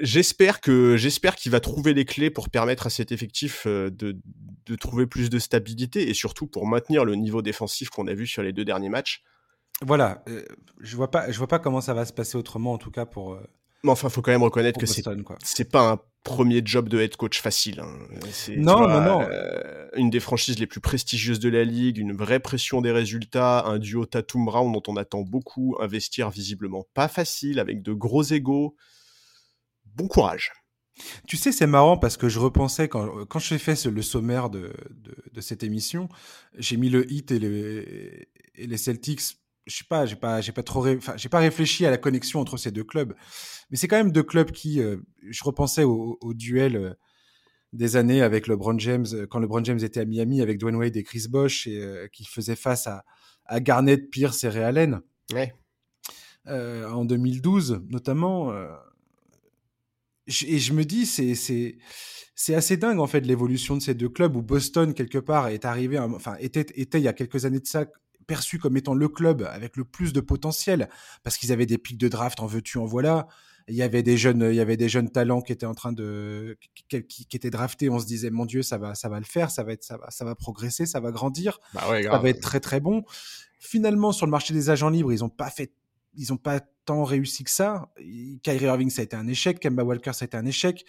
[0.01, 4.19] J'espère que j'espère qu'il va trouver les clés pour permettre à cet effectif euh, de,
[4.67, 8.27] de trouver plus de stabilité et surtout pour maintenir le niveau défensif qu'on a vu
[8.27, 9.23] sur les deux derniers matchs.
[9.83, 10.43] Voilà, euh,
[10.81, 13.05] je vois pas, je vois pas comment ça va se passer autrement en tout cas
[13.05, 13.39] pour
[13.85, 15.05] mais enfin, faut quand même reconnaître que c'est
[15.43, 17.81] c'est pas un premier job de head coach facile.
[17.81, 17.99] Hein.
[18.57, 19.21] Non, non, non.
[19.21, 23.65] Euh, une des franchises les plus prestigieuses de la ligue, une vraie pression des résultats,
[23.67, 28.23] un duo Tatum Brown dont on attend beaucoup, investir visiblement pas facile avec de gros
[28.23, 28.75] égaux.
[29.85, 30.51] Bon courage.
[31.29, 34.73] Tu sais, c'est marrant parce que je repensais quand, quand j'ai fait le sommaire de,
[34.91, 36.09] de, de cette émission,
[36.57, 37.39] j'ai mis le hit et
[38.57, 41.91] les Celtics je sais pas, j'ai pas, j'ai pas trop, enfin, j'ai pas réfléchi à
[41.91, 43.15] la connexion entre ces deux clubs,
[43.71, 46.95] mais c'est quand même deux clubs qui, euh, je repensais au, duel euh,
[47.73, 50.97] des années avec LeBron James, euh, quand LeBron James était à Miami avec Dwayne Wade
[50.97, 53.05] et Chris Bosh et qui faisait face à,
[53.47, 55.01] à Garnett, Pierce et Ray Allen.
[55.33, 55.55] Ouais.
[56.47, 58.53] en 2012, notamment.
[58.53, 61.79] et je me dis, c'est, c'est,
[62.35, 65.65] c'est assez dingue en fait l'évolution de ces deux clubs où Boston quelque part est
[65.65, 67.87] arrivé, enfin était, était il y a quelques années de ça
[68.27, 70.89] perçu comme étant le club avec le plus de potentiel
[71.23, 73.27] parce qu'ils avaient des pics de draft en veux-tu en voilà.
[73.67, 75.93] Il y avait des jeunes il y avait des jeunes talents qui étaient en train
[75.93, 76.59] de
[76.89, 77.89] qui, qui, étaient draftés.
[77.89, 79.97] On se disait mon dieu ça va ça va le faire ça va être ça
[79.97, 81.61] va ça va progresser ça va grandir.
[81.73, 83.05] Bah ça va être très très bon.
[83.59, 85.73] Finalement sur le marché des agents libres ils ont pas fait
[86.17, 87.91] ils ont pas tant réussi que ça.
[88.43, 89.59] Kyrie Irving ça a été un échec.
[89.61, 90.85] Kemba Walker ça a été un échec.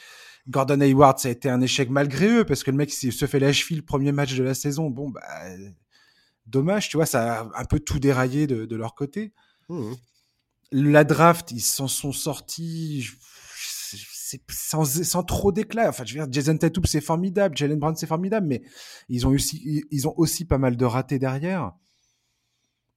[0.50, 3.40] Gordon Hayward ça a été un échec malgré eux parce que le mec se fait
[3.40, 5.22] la cheville le premier match de la saison bon bah
[6.48, 9.34] dommage, tu vois, ça a un peu tout déraillé de, leur côté.
[9.70, 9.94] Mmh.
[10.72, 13.08] La draft, ils s'en sont sortis
[14.50, 15.90] sans, sans, trop d'éclat.
[15.90, 18.64] Enfin, je veux dire, Jason Tatum, c'est formidable, Jalen Brown, c'est formidable, mais
[19.10, 21.74] ils ont, aussi, ils ont aussi pas mal de ratés derrière.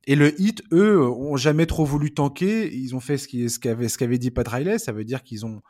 [0.07, 2.75] Et le hit, eux, ont jamais trop voulu tanker.
[2.75, 4.79] Ils ont fait ce qu'avait ce qu'avait dit Pat Riley.
[4.79, 5.61] Ça veut dire qu'ils ont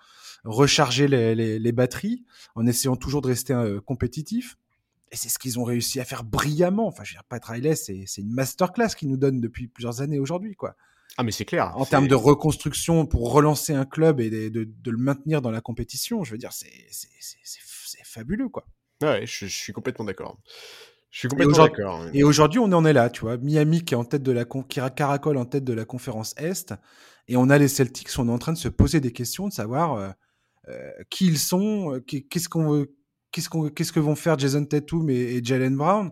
[0.45, 4.57] rechargé les, les, batteries en essayant toujours de rester euh, compétitifs.
[5.11, 6.87] Et c'est ce qu'ils ont réussi à faire brillamment.
[6.87, 10.03] Enfin, je veux dire, Pat Riley, c'est, c'est une masterclass qu'ils nous donnent depuis plusieurs
[10.03, 10.77] années aujourd'hui, quoi.
[11.17, 11.73] Ah, mais c'est clair.
[11.77, 15.51] En termes de reconstruction pour relancer un club et de, de, de, le maintenir dans
[15.51, 18.67] la compétition, je veux dire, c'est, c'est, c'est, fabuleux, quoi.
[19.03, 20.39] Ouais, je, je, suis complètement d'accord.
[21.11, 22.07] Je suis complètement d'accord.
[22.13, 23.37] Et aujourd'hui, on en est là, tu vois.
[23.37, 26.75] Miami qui est en tête de la qui caracole en tête de la conférence Est,
[27.27, 28.11] et on a les Celtics.
[28.19, 30.11] On est en train de se poser des questions, de savoir euh,
[30.69, 32.87] euh, qui ils sont, qu'est-ce qu'on
[33.33, 33.49] qu'est-ce,
[33.93, 36.11] que vont faire Jason Tatum et, Jalen Brown?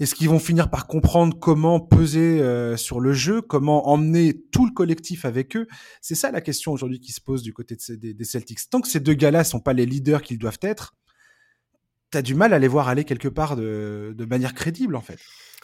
[0.00, 4.64] Est-ce qu'ils vont finir par comprendre comment peser euh, sur le jeu, comment emmener tout
[4.64, 5.66] le collectif avec eux?
[6.00, 8.70] C'est ça la question aujourd'hui qui se pose du côté des, Celtics.
[8.70, 10.94] Tant que ces deux gars-là sont pas les leaders qu'ils doivent être,
[12.10, 15.18] t'as du mal à les voir aller quelque part de manière crédible en fait.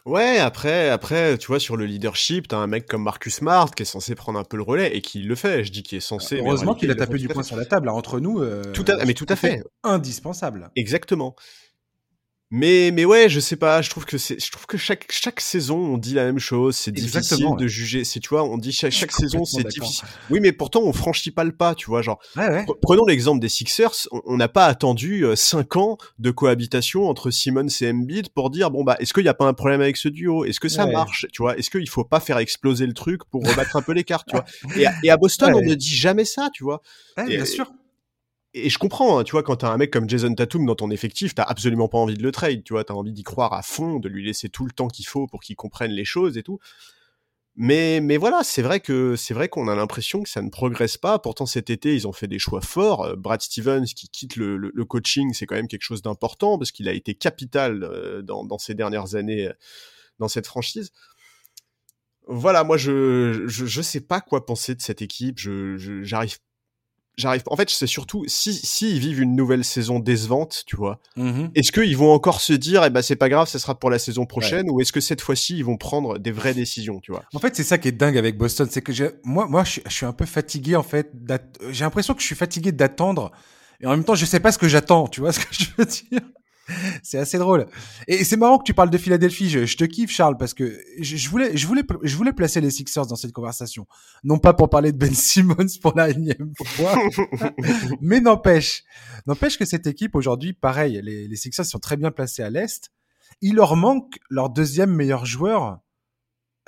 [0.07, 3.85] Ouais, après, après, tu vois, sur le leadership, t'as un mec comme Marcus Smart qui
[3.85, 5.64] est censé prendre un peu le relais et qui le fait.
[5.64, 6.38] Je dis qu'il est censé.
[6.40, 7.87] Heureusement qu'il a tapé du poing sur la table.
[7.87, 9.62] Là, entre nous, euh, tout à, mais tout à fait.
[9.83, 10.71] Indispensable.
[10.77, 11.35] Exactement.
[12.50, 15.40] Mais, mais ouais, je sais pas, je trouve que c'est, je trouve que chaque, chaque
[15.40, 18.70] saison, on dit la même chose, c'est difficile de juger, c'est, tu vois, on dit
[18.70, 20.07] chaque, chaque saison, c'est difficile.
[20.30, 22.20] Oui, mais pourtant, on franchit pas le pas, tu vois, genre.
[22.83, 27.66] Prenons l'exemple des Sixers, on n'a pas attendu 5 euh, ans de cohabitation entre Simmons
[27.80, 30.09] et Embiid pour dire, bon, bah, est-ce qu'il n'y a pas un problème avec ce
[30.09, 30.44] duo?
[30.44, 31.26] Est-ce que ça marche?
[31.33, 34.04] Tu vois, est-ce qu'il faut pas faire exploser le truc pour rebattre un peu les
[34.04, 34.44] cartes, tu vois?
[34.76, 36.83] Et à, et à Boston, on ne dit jamais ça, tu vois?
[37.26, 37.72] bien sûr
[38.55, 40.90] et je comprends, hein, tu vois, quand t'as un mec comme Jason Tatum dans ton
[40.90, 43.62] effectif, t'as absolument pas envie de le trade, tu vois, t'as envie d'y croire à
[43.62, 46.45] fond, de lui laisser tout le temps qu'il faut pour qu'il comprenne les choses et
[46.45, 46.61] tout.
[47.57, 50.97] Mais, mais voilà, c'est vrai que c'est vrai qu'on a l'impression que ça ne progresse
[50.99, 51.19] pas.
[51.21, 53.05] Pourtant, cet été, ils ont fait des choix forts.
[53.05, 56.88] Euh, Brad Stevens qui quitte le, coaching, c'est quand même quelque chose d'important parce qu'il
[56.88, 59.53] a été capital euh, dans, ces dernières années euh,
[60.19, 60.90] dans cette franchise.
[62.27, 65.38] Voilà, moi, je, je, je sais pas quoi penser de cette équipe.
[65.38, 66.38] Je, j'arrive
[67.16, 71.00] j'arrive en fait c'est surtout si si ils vivent une nouvelle saison décevante tu vois
[71.16, 73.90] mmh est-ce qu'ils vont encore se dire eh ben c'est pas grave ça sera pour
[73.90, 77.12] la saison prochaine ou est-ce que cette fois-ci ils vont prendre des vraies décisions tu
[77.12, 77.24] vois?
[77.35, 78.92] En fait c'est ça qui est dingue avec Boston c'est que
[79.24, 81.12] moi moi je, suis un peu fatigué en fait
[81.70, 83.33] j'ai l'impression que je suis fatigué d'attendre
[83.81, 85.66] et en même temps je sais pas ce que j'attends tu vois ce que je
[85.77, 86.22] veux dire?
[87.03, 87.66] C'est assez drôle.
[88.09, 89.48] Et c'est marrant que tu parles de Philadelphie.
[89.48, 93.07] Je, te kiffe, Charles, parce que je, voulais, je, voulais, je voulais placer les Sixers
[93.07, 93.87] dans cette conversation.
[94.22, 96.94] Non pas pour parler de Ben Simmons pour la énième fois,
[98.00, 98.85] mais n'empêche.
[99.27, 102.90] N'empêche que cette équipe, aujourd'hui, pareil, les, les Sixers sont très bien placés à l'Est.
[103.40, 105.81] Il leur manque leur deuxième meilleur joueur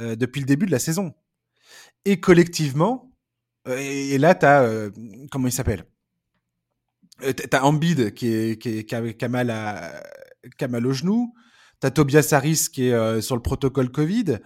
[0.00, 1.14] euh, depuis le début de la saison.
[2.04, 3.10] Et collectivement,
[3.66, 4.90] euh, et, là, tu as, euh,
[5.30, 5.86] comment il s'appelle?
[7.50, 10.02] T'as Ambide qui, est, qui, est, qui, a, qui, a mal à,
[10.58, 11.34] qui a mal au genou.
[11.80, 14.38] T'as Tobias Harris qui est euh, sur le protocole Covid.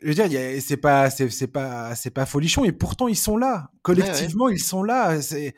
[0.00, 2.64] Je veux dire, c'est pas, c'est pas, c'est pas folichon.
[2.64, 3.70] Et pourtant, ils sont là.
[3.82, 5.22] Collectivement, ils sont là.
[5.22, 5.54] C'est,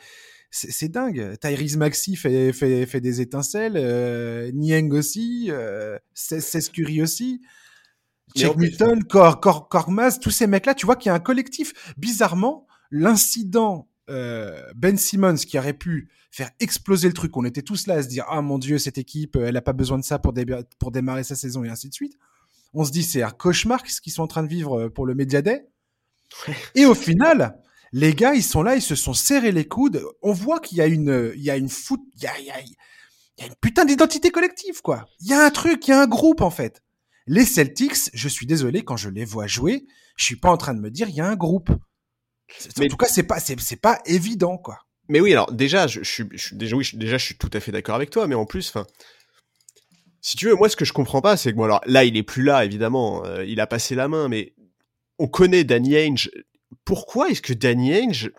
[0.50, 1.36] c'est dingue.
[1.40, 3.76] Tyrese Maxi fait, fait, fait des étincelles.
[3.76, 5.48] Euh, Niang aussi.
[5.50, 7.40] Euh, Sescuri aussi.
[8.36, 11.72] Check Newton, Kor, Kormaz, tous ces mecs-là, tu vois qu'il y a un collectif.
[11.96, 17.36] Bizarrement, l'incident euh, Ben Simmons qui aurait pu faire exploser le truc.
[17.36, 19.62] On était tous là à se dire ah mon dieu cette équipe euh, elle a
[19.62, 20.34] pas besoin de ça pour,
[20.78, 22.16] pour démarrer sa saison et ainsi de suite.
[22.72, 25.06] On se dit c'est un cauchemar ce qu'ils sont en train de vivre euh, pour
[25.06, 25.68] le Media Day.
[26.74, 27.60] Et au final,
[27.92, 30.04] les gars ils sont là, ils se sont serrés les coudes.
[30.22, 32.46] On voit qu'il y a une il y a une foot il y a, il
[32.46, 32.74] y a, il
[33.38, 35.06] y a une putain d'identité collective quoi.
[35.20, 36.82] Il y a un truc, il y a un groupe en fait.
[37.26, 40.74] Les Celtics, je suis désolé quand je les vois jouer, je suis pas en train
[40.74, 41.70] de me dire il y a un groupe.
[42.78, 44.78] Mais en tout cas, c'est pas, c'est, pas évident, quoi.
[45.08, 47.94] Mais oui, alors déjà, je, suis, déjà, oui, déjà, je suis tout à fait d'accord
[47.94, 48.86] avec toi, mais en plus, enfin,
[50.20, 52.16] si tu veux, moi, ce que je comprends pas, c'est que bon, alors là, il
[52.16, 54.54] est plus là, évidemment, euh, il a passé la main, mais
[55.18, 56.30] on connaît Danny Ainge.
[56.84, 58.32] Pourquoi est-ce que Danny Ainge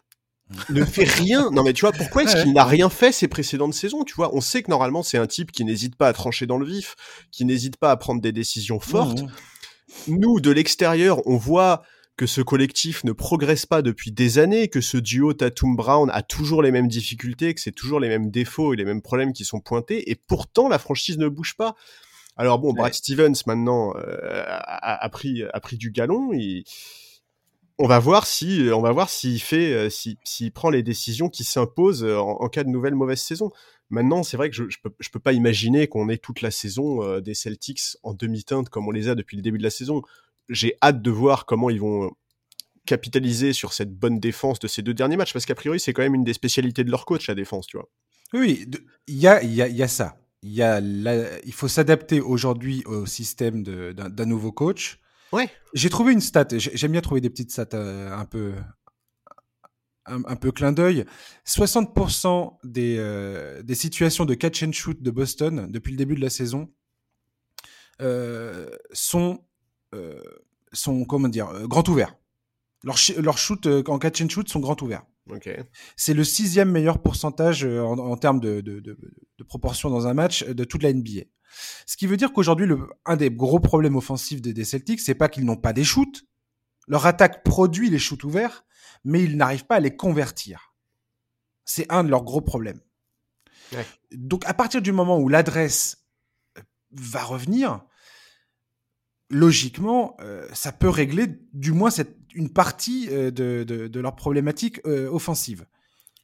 [0.69, 1.49] ne fait rien?
[1.51, 4.03] Non, mais tu vois, pourquoi est-ce qu'il n'a rien fait ces précédentes saisons?
[4.03, 6.57] Tu vois, on sait que normalement, c'est un type qui n'hésite pas à trancher dans
[6.57, 6.95] le vif,
[7.31, 9.21] qui n'hésite pas à prendre des décisions fortes.
[9.21, 9.29] Mmh.
[10.17, 11.83] Nous, de l'extérieur, on voit
[12.17, 16.23] que ce collectif ne progresse pas depuis des années, que ce duo Tatum Brown a
[16.23, 19.45] toujours les mêmes difficultés, que c'est toujours les mêmes défauts et les mêmes problèmes qui
[19.45, 21.75] sont pointés, et pourtant la franchise ne bouge pas.
[22.35, 26.33] Alors bon, Brad Stevens maintenant euh, a, pris a pris du galon.
[26.33, 26.63] Et
[27.79, 31.43] on va voir si on va voir s'il fait euh, s'il prend les décisions qui
[31.43, 33.51] s'imposent en, cas de nouvelle mauvaise saison.
[33.89, 36.51] Maintenant, c'est vrai que je, je, peux, je peux pas imaginer qu'on ait toute la
[36.51, 39.69] saison euh, des Celtics en demi-teinte comme on les a depuis le début de la
[39.71, 40.03] saison
[40.49, 42.11] j'ai hâte de voir comment ils vont
[42.85, 46.01] capitaliser sur cette bonne défense de ces deux derniers matchs, parce qu'a priori, c'est quand
[46.01, 47.89] même une des spécialités de leur coach, la défense, tu vois.
[48.33, 48.65] Oui,
[49.07, 50.17] il y a, y, a, y a ça.
[50.41, 54.99] Il, y a il faut s'adapter aujourd'hui au système d'un nouveau coach.
[55.31, 55.49] Ouais.
[55.73, 58.53] J'ai trouvé une stat, j'aime bien trouver des petites stats euh, un peu
[60.07, 61.05] un, peu clin d'œil.
[61.45, 66.21] 60% des, euh, des situations de catch and shoot de Boston depuis le début de
[66.21, 66.71] la saison
[68.01, 69.43] euh, sont
[70.73, 72.15] sont, comment dire, euh, grand ouverts.
[72.83, 75.03] Leurs leur shoot euh, en catch and shoot sont grand ouverts.
[75.97, 78.97] C'est le sixième meilleur pourcentage en, termes de, de, de,
[79.37, 81.23] de, proportion dans un match de toute la NBA.
[81.85, 82.65] Ce qui veut dire qu'aujourd'hui,
[83.05, 86.23] un des gros problèmes offensifs des, des Celtics, c'est pas qu'ils n'ont pas des shoots.
[86.87, 88.63] Leur attaque produit les shoots ouverts,
[89.03, 90.73] mais ils n'arrivent pas à les convertir.
[91.65, 92.79] C'est un de leurs gros problèmes.
[94.11, 96.07] Donc, à partir du moment où l'adresse
[96.91, 97.81] va revenir,
[99.29, 104.15] logiquement, euh, ça peut régler du moins cette, une partie euh, de, de, de, leur
[104.15, 105.65] problématique euh, offensive.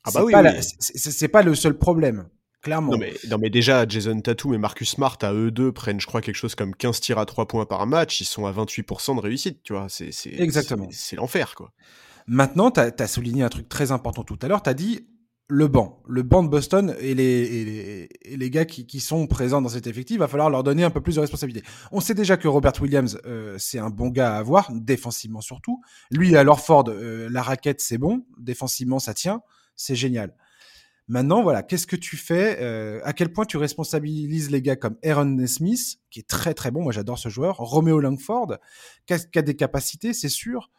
[0.06, 0.50] Ah bah oui, oui.
[0.80, 2.28] c'est pas le seul problème.
[2.62, 2.94] Clairement.
[2.94, 6.08] Non mais, non mais déjà, Jason Tatum et Marcus Smart, à eux deux, prennent, je
[6.08, 8.22] crois, quelque chose comme 15 tirs à 3 points par match.
[8.22, 9.88] Ils sont à 28% de réussite, tu vois.
[9.90, 10.88] C'est, Exactement.
[10.92, 11.74] C'est l'enfer, quoi.
[12.26, 14.64] Maintenant, tu as, souligné un truc très important tout à l'heure.
[14.64, 15.06] Tu as dit
[15.48, 16.02] le banc.
[16.08, 19.62] Le banc de Boston et les, et les, et les gars qui, qui, sont présents
[19.62, 21.66] dans cet effectif, il va falloir leur donner un peu plus de responsabilité.
[21.92, 25.82] On sait déjà que Robert Williams, euh, c'est un bon gars à avoir, défensivement surtout.
[26.12, 28.26] Lui, à Ford, euh, la raquette, c'est bon.
[28.38, 29.42] Défensivement, ça tient.
[29.76, 30.34] C'est génial.
[31.10, 34.96] Maintenant, voilà, qu'est-ce que tu fais euh, À quel point tu responsabilises les gars comme
[35.04, 38.58] Aaron Smith, qui est très très bon, moi j'adore ce joueur, Romeo Langford,
[39.06, 40.72] qui a, qui a des capacités, c'est sûr,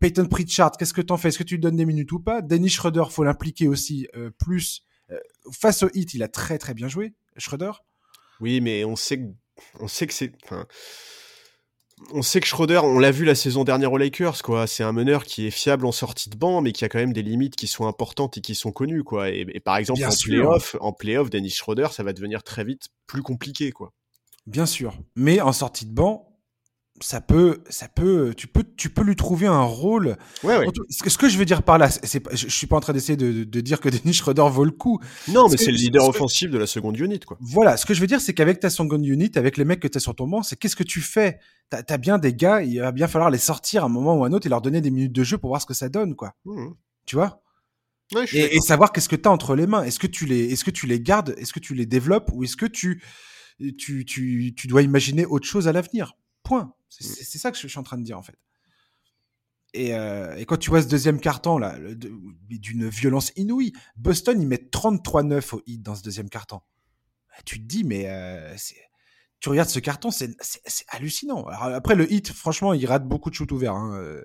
[0.00, 1.28] Peyton Pritchard, qu'est-ce que t'en fais?
[1.28, 2.42] Est-ce que tu lui donnes des minutes ou pas?
[2.42, 4.82] Dennis Schroeder, faut l'impliquer aussi euh, plus.
[5.10, 5.18] Euh,
[5.52, 7.72] face au hit, il a très très bien joué, Schroeder.
[8.40, 9.26] Oui, mais on sait que,
[9.80, 10.32] on sait que c'est.
[12.12, 14.66] on sait que Schroeder, on l'a vu la saison dernière aux Lakers, quoi.
[14.66, 17.12] C'est un meneur qui est fiable en sortie de banc, mais qui a quand même
[17.12, 19.30] des limites qui sont importantes et qui sont connues, quoi.
[19.30, 23.22] Et, par exemple, en playoff, en playoff, Dennis Schroeder, ça va devenir très vite plus
[23.22, 23.92] compliqué, quoi.
[24.46, 24.98] Bien sûr.
[25.14, 26.27] Mais en sortie de banc,
[27.00, 30.16] ça peut, ça peut, tu peux, tu peux lui trouver un rôle.
[30.42, 30.66] Ouais, ouais.
[30.88, 33.44] Ce que je veux dire par là, c'est, je, suis pas en train d'essayer de,
[33.44, 35.00] de, dire que Denis Schroeder vaut le coup.
[35.28, 37.38] Non, mais c'est le leader offensif de la seconde unit, quoi.
[37.40, 39.88] Voilà, ce que je veux dire, c'est qu'avec ta seconde unit, avec les mecs que
[39.88, 41.38] tu as sur ton banc, c'est qu'est-ce que tu fais?
[41.70, 44.24] T'as as bien des gars, il va bien falloir les sortir à un moment ou
[44.24, 45.88] à un autre et leur donner des minutes de jeu pour voir ce que ça
[45.88, 46.34] donne, quoi.
[46.44, 46.68] Mmh.
[47.06, 47.42] Tu vois?
[48.14, 49.82] Ouais, et, et, savoir qu'est-ce que tu as entre les mains.
[49.82, 51.34] Est-ce que tu les, est-ce que tu les gardes?
[51.36, 52.30] Est-ce que tu les développes?
[52.32, 53.02] Ou est-ce que tu,
[53.76, 56.16] tu, tu, tu dois imaginer autre chose à l'avenir?
[56.42, 56.72] Point.
[56.88, 57.04] Mmh.
[57.04, 58.38] C'est ça que je suis en train de dire en fait.
[59.74, 61.76] Et, euh, et quand tu vois ce deuxième carton là,
[62.48, 66.60] d'une violence inouïe, Boston ils mettent 33-9 au hit dans ce deuxième carton.
[67.44, 68.56] Tu te dis mais euh,
[69.40, 70.34] tu regardes ce carton, c'est
[70.88, 71.46] hallucinant.
[71.46, 73.74] après le hit, franchement, il rate beaucoup de shoots ouverts.
[73.74, 74.22] Hein.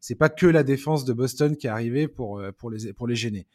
[0.00, 3.08] C'est pas que la défense de Boston qui est arrivée pour euh, pour les pour
[3.08, 3.48] les gêner.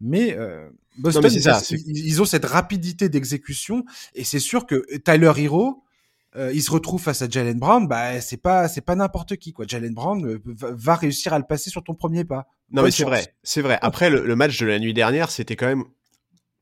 [0.00, 3.84] Mais euh, Boston, ça, ils, ils, ont cette rapidité d'exécution
[4.14, 5.82] et c'est sûr que Tyler Hero,
[6.36, 9.52] euh, il se retrouve face à Jalen Brown, bah c'est pas c'est pas n'importe qui
[9.52, 9.64] quoi.
[9.66, 12.46] Jalen Brown euh, va, réussir à le passer sur ton premier pas.
[12.70, 13.78] Non mais c'est vrai, c'est vrai.
[13.80, 15.84] Après le, match de la nuit dernière, c'était quand même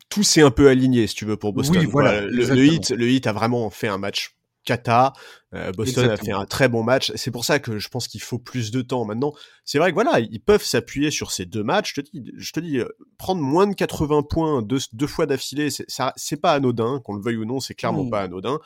[0.09, 1.79] tout s'est un peu aligné si tu veux pour Boston.
[1.79, 5.15] Oui, voilà, le, le, hit le hit a vraiment fait un match cata.
[5.53, 7.11] Euh, Boston a fait un très bon match.
[7.17, 9.33] C'est pour ça que je pense qu'il faut plus de temps maintenant.
[9.65, 11.95] C'est vrai que voilà, ils peuvent s'appuyer sur ces deux matchs.
[11.97, 12.81] Je te dis, je te dis,
[13.19, 17.39] prendre moins de 80 points deux, deux fois d'affilée, c'est pas anodin, qu'on le veuille
[17.39, 18.11] ou non, c'est clairement hmm.
[18.11, 18.61] pas anodin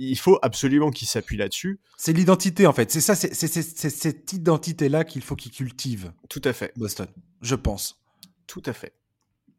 [0.00, 1.78] il faut absolument qu'il s'appuie là-dessus.
[1.96, 2.90] C'est l'identité en fait.
[2.90, 6.12] C'est ça, c'est cette identité-là qu'il faut qu'il cultive.
[6.28, 6.72] Tout à fait.
[6.76, 7.08] Boston,
[7.42, 8.00] je pense.
[8.46, 8.94] Tout à fait.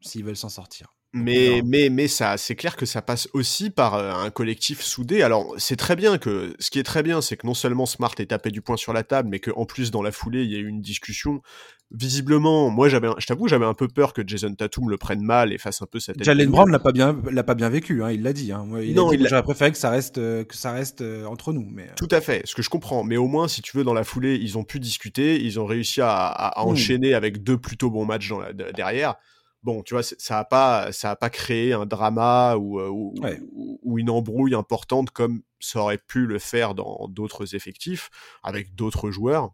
[0.00, 0.92] S'ils veulent s'en sortir.
[1.14, 5.20] Mais, mais, mais ça, c'est clair que ça passe aussi par euh, un collectif soudé.
[5.20, 8.14] Alors, c'est très bien que, ce qui est très bien, c'est que non seulement Smart
[8.18, 10.56] ait tapé du poing sur la table, mais qu'en plus, dans la foulée, il y
[10.56, 11.42] a eu une discussion.
[11.90, 15.52] Visiblement, moi, j'avais, je t'avoue, j'avais un peu peur que Jason Tatum le prenne mal
[15.52, 16.24] et fasse un peu sa tête.
[16.24, 18.50] Jalen Brown l'a pas bien, l'a pas bien vécu, hein, il l'a dit.
[18.50, 18.66] Hein.
[18.82, 21.68] il non, j'aurais préféré que ça reste, euh, que ça reste euh, entre nous.
[21.70, 23.04] Mais tout à fait, ce que je comprends.
[23.04, 25.66] Mais au moins, si tu veux, dans la foulée, ils ont pu discuter, ils ont
[25.66, 26.68] réussi à, à, hmm.
[26.68, 29.16] enchaîner avec deux plutôt bons matchs dans la, derrière
[29.62, 33.98] bon, tu vois, ça a pas, ça a pas créé un drama ou, euh, ou,
[33.98, 38.10] une embrouille importante comme ça aurait pu le faire dans d'autres effectifs
[38.42, 39.52] avec d'autres joueurs.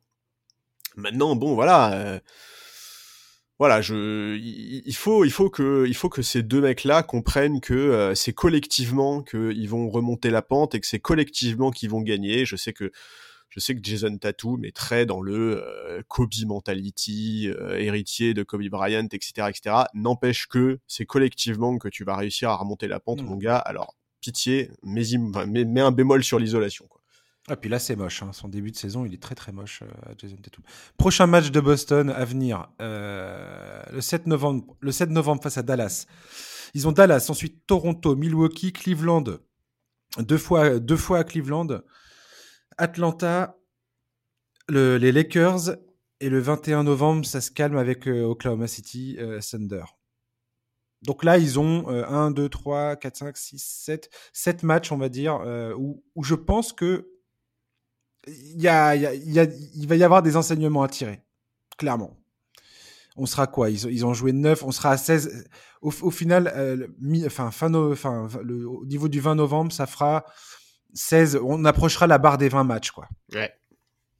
[0.97, 1.92] Maintenant, bon, voilà.
[1.92, 2.21] Euh,
[3.59, 7.75] voilà, je, il faut, il faut que, il faut que ces deux mecs-là comprennent que
[7.75, 12.47] euh, c'est collectivement qu'ils vont remonter la pente et que c'est collectivement qu'ils vont gagner.
[12.47, 12.92] Je sais que
[13.51, 18.43] je sais que Jason Tatum est très dans le euh, Kobe mentality, euh, héritier de
[18.43, 19.77] Kobe Bryant, etc., etc.
[19.95, 23.27] N'empêche que c'est collectivement que tu vas réussir à remonter la pente, mmh.
[23.27, 23.57] mon gars.
[23.57, 25.05] Alors, pitié, mets,
[25.47, 26.87] mets, un bémol sur l'isolation.
[26.89, 27.01] Quoi.
[27.49, 28.23] Ah, puis là, c'est moche.
[28.23, 28.33] Hein.
[28.35, 30.65] Son début de saison, il est très très moche, euh, Jason Tatum.
[30.99, 36.07] Prochain match de Boston à venir, le, 7 novembre, le 7 novembre face à Dallas.
[36.75, 39.25] Ils ont Dallas, ensuite Toronto, Milwaukee, Cleveland.
[40.19, 41.81] Deux fois, deux fois à Cleveland.
[42.79, 43.59] Atlanta,
[44.69, 45.77] les Lakers,
[46.21, 49.85] et le 21 novembre, ça se calme avec euh, Oklahoma City euh, Thunder.
[51.02, 55.09] Donc là, ils ont 1, 2, 3, 4, 5, 6, 7, 7 matchs, on va
[55.09, 57.09] dire, euh, où, je pense que
[58.27, 61.23] il, va y avoir des enseignements à tirer,
[61.77, 62.17] clairement.
[63.17, 63.71] On sera quoi?
[63.71, 65.48] Ils, ont joué 9, on sera à 16.
[65.83, 66.52] Au, final,
[67.00, 70.25] au niveau du 20 novembre, ça fera
[70.95, 73.09] 16, on approchera la barre des 20 matchs, quoi.
[73.35, 73.53] Ouais.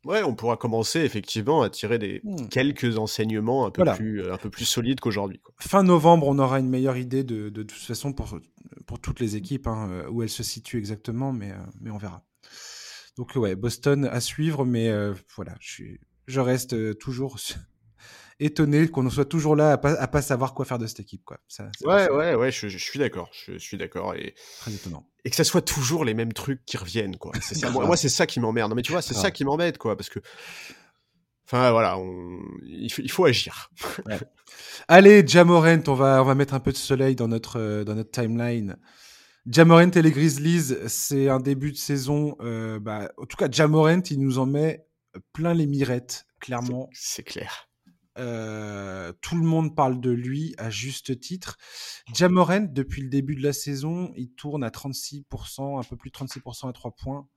[0.05, 2.49] Ouais, on pourra commencer effectivement à tirer des hmm.
[2.49, 5.41] quelques enseignements un peu plus euh, un peu plus solides qu'aujourd'hui.
[5.61, 8.39] Fin novembre, on aura une meilleure idée de, de, toute façon pour
[8.87, 11.99] pour toutes les équipes hein, euh, où elles se situent exactement, mais euh, mais on
[11.99, 12.25] verra.
[13.17, 14.89] Donc ouais, Boston à suivre, mais
[15.35, 17.39] voilà, je, suis, je reste toujours
[18.41, 21.25] étonné qu'on soit toujours là à pas, à pas savoir quoi faire de cette équipe.
[21.25, 21.39] Quoi.
[21.49, 23.31] Ça, ouais, ouais, ouais, je, suis d'accord.
[23.33, 24.15] Je, suis d'accord.
[24.15, 24.35] Et...
[24.61, 25.09] Très étonnant.
[25.25, 27.17] Et que ça soit toujours les mêmes trucs qui reviennent.
[27.17, 27.33] Quoi.
[27.41, 27.71] Ça.
[27.71, 28.71] moi, c'est ça qui m'emmerde.
[28.71, 29.79] Non, mais tu vois, c'est ça qui m'embête.
[29.79, 30.21] quoi, Parce que.
[31.47, 32.41] Enfin, voilà, on...
[32.67, 33.71] il, faut, il faut agir.
[34.87, 37.95] Allez, Jamorent, on va, on va mettre un peu de soleil dans notre, euh, dans
[37.95, 38.77] notre timeline.
[39.47, 42.37] Jamorent et les Grizzlies, c'est un début de saison.
[42.43, 44.87] Euh, bah, en tout cas, Jamorent, il nous en met
[45.33, 46.91] plein les mirettes, clairement.
[46.93, 47.68] C'est clair.
[48.19, 51.57] Euh, tout le monde parle de lui à juste titre.
[52.15, 56.17] Jamorent, depuis le début de la saison, il tourne à 36%, un peu plus de
[56.17, 57.29] 36% à 3 points.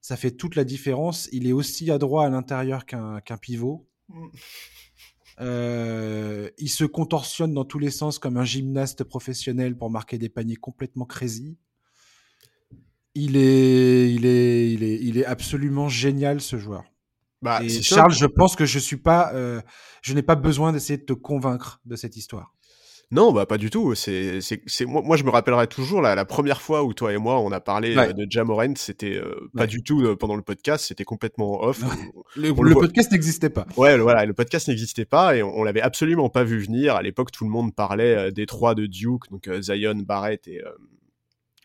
[0.00, 1.28] Ça fait toute la différence.
[1.32, 3.88] Il est aussi adroit à l'intérieur qu'un pivot.
[4.08, 4.26] Mm.
[5.40, 10.28] Euh, il se contorsionne dans tous les sens comme un gymnaste professionnel pour marquer des
[10.28, 11.56] paniers complètement crazy.
[13.14, 16.84] Il est, il est, il est, il est absolument génial ce joueur.
[17.44, 19.60] Bah, Charles, je pense que je suis pas, euh,
[20.00, 22.54] je n'ai pas besoin d'essayer de te convaincre de cette histoire.
[23.10, 23.94] Non, bah pas du tout.
[23.94, 27.18] C'est, c'est, moi, moi, je me rappellerai toujours la, la première fois où toi et
[27.18, 30.86] moi on a parlé euh, de Jamorent, c'était euh, pas du tout pendant le podcast,
[30.86, 31.82] c'était complètement off.
[32.34, 33.66] le, le podcast n'existait pas.
[33.76, 36.96] Ouais, voilà, le podcast n'existait pas et on, on l'avait absolument pas vu venir.
[36.96, 40.62] À l'époque, tout le monde parlait des trois de Duke, donc Zion, Barrett et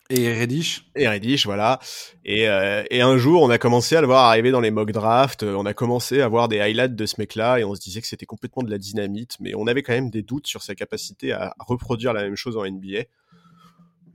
[0.09, 0.85] et Reddish.
[0.95, 1.79] Et Reddish, voilà.
[2.25, 4.91] Et, euh, et, un jour, on a commencé à le voir arriver dans les mock
[4.91, 5.43] drafts.
[5.43, 8.07] On a commencé à voir des highlights de ce mec-là et on se disait que
[8.07, 9.37] c'était complètement de la dynamite.
[9.39, 12.57] Mais on avait quand même des doutes sur sa capacité à reproduire la même chose
[12.57, 13.03] en NBA.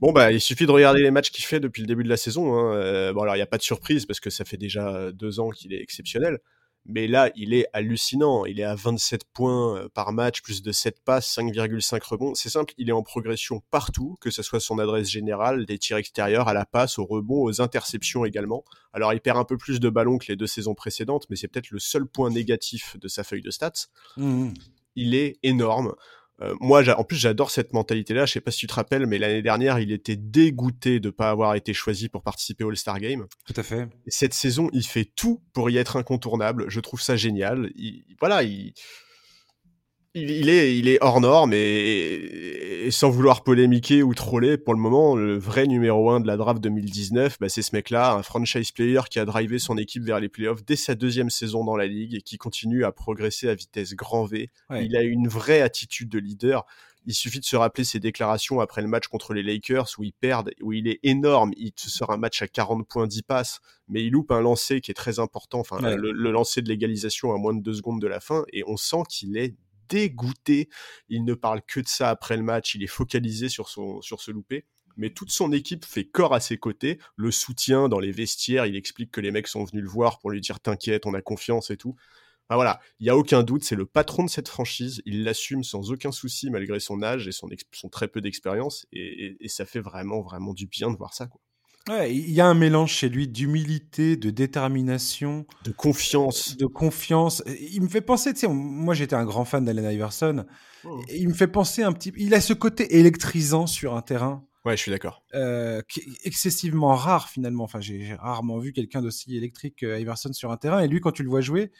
[0.01, 2.17] Bon, bah, il suffit de regarder les matchs qu'il fait depuis le début de la
[2.17, 2.53] saison.
[2.55, 2.75] Hein.
[2.75, 5.39] Euh, bon, alors, il n'y a pas de surprise parce que ça fait déjà deux
[5.39, 6.39] ans qu'il est exceptionnel.
[6.87, 8.45] Mais là, il est hallucinant.
[8.45, 12.35] Il est à 27 points euh, par match, plus de 7 passes, 5,5 rebonds.
[12.35, 15.97] C'est simple, il est en progression partout, que ce soit son adresse générale, des tirs
[15.97, 18.63] extérieurs, à la passe, au rebond, aux interceptions également.
[18.93, 21.47] Alors, il perd un peu plus de ballons que les deux saisons précédentes, mais c'est
[21.47, 23.87] peut-être le seul point négatif de sa feuille de stats.
[24.17, 24.53] Mmh.
[24.95, 25.93] Il est énorme.
[26.41, 28.25] Euh, moi, en plus, j'adore cette mentalité-là.
[28.25, 31.29] Je sais pas si tu te rappelles, mais l'année dernière, il était dégoûté de pas
[31.29, 33.25] avoir été choisi pour participer au All-Star Game.
[33.45, 33.87] Tout à fait.
[34.07, 36.65] cette saison, il fait tout pour y être incontournable.
[36.67, 37.71] Je trouve ça génial.
[38.19, 38.73] voilà, il,
[40.15, 45.15] il, est, il est hors norme et, sans vouloir polémiquer ou troller, pour le moment,
[45.15, 49.01] le vrai numéro un de la draft 2019, bah, c'est ce mec-là, un franchise player
[49.09, 52.15] qui a drivé son équipe vers les playoffs dès sa deuxième saison dans la ligue
[52.15, 54.49] et qui continue à progresser à vitesse grand V.
[54.71, 56.65] Il a une vraie attitude de leader.
[57.07, 60.13] Il suffit de se rappeler ses déclarations après le match contre les Lakers où il
[60.13, 61.51] perd, où il est énorme.
[61.55, 64.81] Il se sort un match à 40 points, 10 passes, mais il loupe un lancer
[64.81, 68.01] qui est très important, enfin, le, le lancer de l'égalisation à moins de deux secondes
[68.01, 69.53] de la fin et on sent qu'il est
[69.89, 70.69] dégoûté.
[71.09, 72.75] Il ne parle que de ça après le match.
[72.75, 74.65] Il est focalisé sur, son, sur ce loupé.
[74.97, 78.65] Mais toute son équipe fait corps à ses côtés, le soutient dans les vestiaires.
[78.65, 81.21] Il explique que les mecs sont venus le voir pour lui dire t'inquiète, on a
[81.21, 81.95] confiance et tout.
[82.49, 85.01] voilà, il y a aucun doute, c'est le patron de cette franchise.
[85.05, 87.49] Il l'assume sans aucun souci malgré son âge et son,
[87.91, 88.87] très peu d'expérience.
[88.93, 91.27] Et, et, ça fait vraiment, vraiment du bien de voir ça.
[91.27, 91.41] Quoi.
[91.87, 97.43] Ouais, il y a un mélange chez lui d'humilité, de détermination, de confiance, de confiance.
[97.71, 100.45] Il me fait penser, tu sais, moi j'étais un grand fan d'Allen Iverson.
[100.83, 100.99] Oh.
[101.13, 104.43] Il me fait penser un petit, il a ce côté électrisant sur un terrain.
[104.65, 105.23] Ouais, je suis d'accord.
[105.35, 105.83] Euh,
[106.23, 107.65] excessivement rare finalement.
[107.65, 110.81] Enfin, j'ai rarement vu quelqu'un d'aussi électrique que Iverson sur un terrain.
[110.81, 111.71] Et lui, quand tu le vois jouer,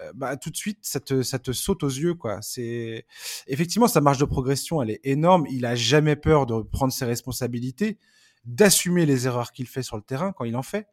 [0.00, 2.42] euh, bah tout de suite, ça te, ça te saute aux yeux, quoi.
[2.42, 3.06] C'est
[3.46, 5.46] effectivement sa marge de progression, elle est énorme.
[5.50, 7.96] Il a jamais peur de prendre ses responsabilités
[8.46, 10.86] d'assumer les erreurs qu'il fait sur le terrain quand il en fait.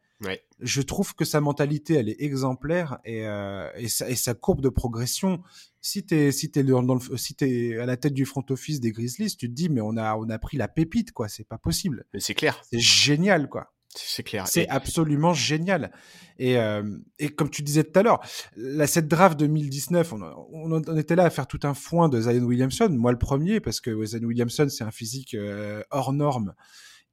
[0.60, 5.44] Je trouve que sa mentalité, elle est exemplaire et, euh, et, sa, courbe de progression.
[5.82, 9.36] Si t'es si dans, le, si es à la tête du front office des Grizzlies,
[9.36, 12.06] tu te dis mais on a on a pris la pépite quoi, c'est pas possible.
[12.14, 12.62] Mais c'est clair.
[12.70, 13.74] C'est génial quoi.
[13.96, 14.48] C'est clair.
[14.48, 15.92] C'est absolument génial.
[16.40, 18.22] Et, euh, et comme tu disais tout à l'heure,
[18.56, 20.22] la cette draft 2019, on,
[20.54, 22.90] on, était là à faire tout un foin de Zion Williamson.
[22.90, 26.56] Moi le premier parce que Zion Williamson c'est un physique euh, hors norme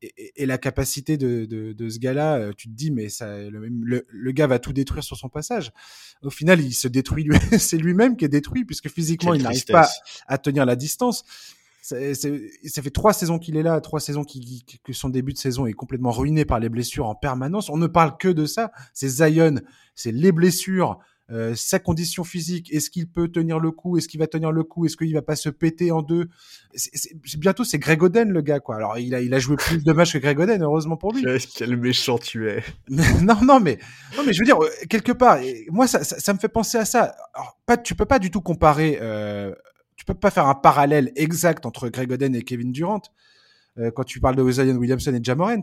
[0.02, 4.06] et, la capacité de, de, de ce gars-là, euh, tu te dis, mais ça, le,
[4.08, 5.72] le, gars va tout détruire sur son passage.
[6.22, 9.66] Au final, il se détruit lui, c'est lui-même qui est détruit puisque physiquement, il n'arrive
[9.66, 9.88] pas
[10.26, 11.24] à tenir la distance.
[11.82, 15.66] ça fait trois saisons qu'il est là, trois saisons qui, que son début de saison
[15.66, 17.68] est complètement ruiné par les blessures en permanence.
[17.68, 18.72] On ne parle que de ça.
[18.94, 19.56] C'est Zion,
[19.94, 20.98] c'est les blessures,
[21.30, 24.64] euh, sa condition physique, est-ce qu'il peut tenir le coup, est-ce qu'il va tenir le
[24.64, 26.28] coup, est-ce qu'il va pas se péter en deux?
[26.74, 28.76] C'est, bientôt c'est Greg Oden le gars quoi.
[28.76, 31.24] Alors il a il a joué plus de matchs que Greg Oden, heureusement pour lui.
[31.54, 32.64] Quel méchant tu es.
[32.88, 33.78] non non mais
[34.16, 35.38] non mais je veux dire euh, quelque part
[35.70, 37.14] moi ça, ça, me fait penser à ça.
[37.34, 39.54] Alors, pas tu peux pas du tout comparer euh,
[39.96, 43.02] tu peux pas faire un parallèle exact entre Greg Oden et Kevin Durant
[43.78, 45.62] euh, quand tu parles de Zion Williamson et Jamorant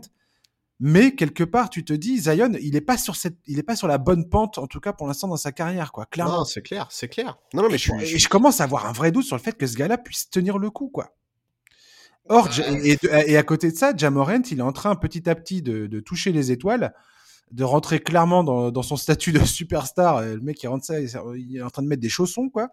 [0.80, 3.74] Mais quelque part, tu te dis, Zion, il est pas sur cette, il est pas
[3.74, 6.06] sur la bonne pente, en tout cas pour l'instant dans sa carrière, quoi.
[6.06, 6.38] Clairement.
[6.38, 7.36] Non, c'est clair, c'est clair.
[7.52, 9.56] Non, non, mais et, je, suis- commence à avoir un vrai doute sur le fait
[9.56, 11.16] que ce gars-là puisse tenir le coup, quoi.
[12.28, 15.34] Or, Ja- et, et à côté de ça, Jamorant, il est en train petit à
[15.34, 16.94] petit de, de toucher les étoiles,
[17.50, 20.18] de rentrer clairement dans, dans son statut de superstar.
[20.18, 22.68] Euh, Le mec, il rentre ça, il est en train de mettre des chaussons, quoi.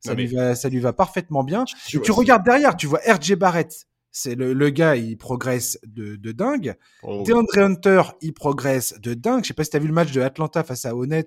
[0.00, 1.64] Ça, Non, lui, mais- va, ça lui va parfaitement bien.
[1.86, 3.86] Tu Et tu regardes derrière, tu vois RJ Barrett.
[4.14, 6.74] C'est le, le gars, il progresse de, de dingue.
[7.02, 9.42] Oh, DeAndre Hunter, il progresse de dingue.
[9.42, 11.24] Je sais pas si t'as vu le match de Atlanta face à Hornets,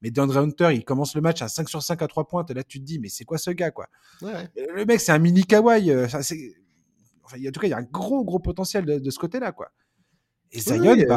[0.00, 2.46] mais DeAndre Hunter, il commence le match à 5 sur 5 à 3 points.
[2.48, 3.88] Et là, tu te dis, mais c'est quoi ce gars, quoi?
[4.22, 4.30] Ouais.
[4.58, 5.90] Euh, Le mec, c'est un mini Kawhi.
[5.90, 9.18] euh, enfin, en tout cas, il y a un gros, gros potentiel de, de ce
[9.18, 9.68] côté-là, quoi.
[10.52, 11.16] Et Zion, oui, bah,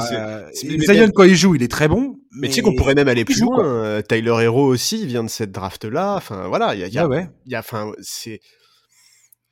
[0.54, 2.20] Zion, quand il joue, il est très bon.
[2.32, 3.56] Mais tu sais qu'on pourrait même aller plus joue, loin.
[3.64, 3.66] quoi.
[3.68, 6.16] euh, Tyler Hero aussi vient de cette draft-là.
[6.16, 8.42] Enfin, voilà, il y a, y a- Ouais, y a, enfin, c'est.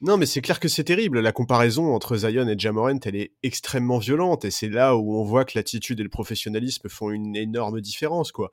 [0.01, 1.19] Non, mais c'est clair que c'est terrible.
[1.19, 5.23] La comparaison entre Zion et Jamorant, elle est extrêmement violente, et c'est là où on
[5.23, 8.51] voit que l'attitude et le professionnalisme font une énorme différence, quoi.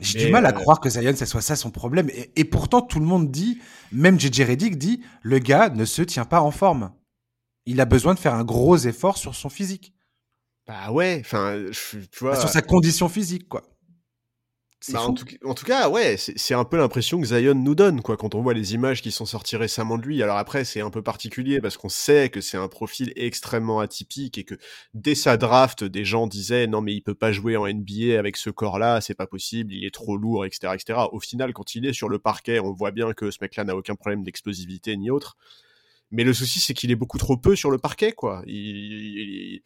[0.00, 2.10] J'ai du mal à euh, croire que Zion, ça soit ça son problème.
[2.10, 3.60] Et, et pourtant, tout le monde dit,
[3.92, 6.92] même JJ Redick dit, le gars ne se tient pas en forme.
[7.66, 9.94] Il a besoin de faire un gros effort sur son physique,
[10.66, 12.36] Bah ouais, enfin, tu vois.
[12.36, 13.62] sur sa condition physique, quoi.
[14.92, 18.02] Bah, en, tout, en tout cas, ouais, c'est un peu l'impression que Zion nous donne,
[18.02, 20.22] quoi, quand on voit les images qui sont sorties récemment de lui.
[20.22, 24.36] Alors après, c'est un peu particulier parce qu'on sait que c'est un profil extrêmement atypique
[24.36, 24.56] et que
[24.92, 28.36] dès sa draft, des gens disaient non mais il peut pas jouer en NBA avec
[28.36, 30.98] ce corps-là, c'est pas possible, il est trop lourd, etc., etc.
[31.12, 33.76] Au final, quand il est sur le parquet, on voit bien que ce mec-là n'a
[33.76, 35.36] aucun problème d'explosivité ni autre.
[36.10, 38.42] Mais le souci, c'est qu'il est beaucoup trop peu sur le parquet, quoi.
[38.46, 39.62] Il, il-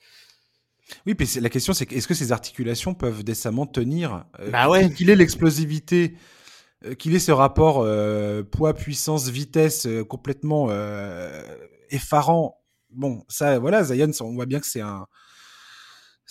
[1.07, 4.93] Oui, puis la question, c'est est-ce que ces articulations peuvent décemment tenir euh, Bah ouais.
[4.93, 6.16] Qu'il ait l'explosivité,
[6.84, 11.43] euh, qu'il ait ce rapport euh, poids, puissance, vitesse euh, complètement euh,
[11.91, 12.61] effarant.
[12.91, 15.07] Bon, ça, voilà, Zion, on voit bien que c'est un.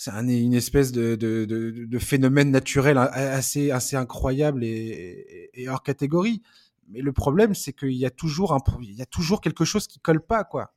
[0.00, 5.68] C'est un, une espèce de, de, de, de phénomène naturel assez, assez incroyable et, et
[5.68, 6.40] hors catégorie.
[6.88, 9.88] Mais le problème, c'est qu'il y a toujours un, il y a toujours quelque chose
[9.88, 10.72] qui colle pas, quoi.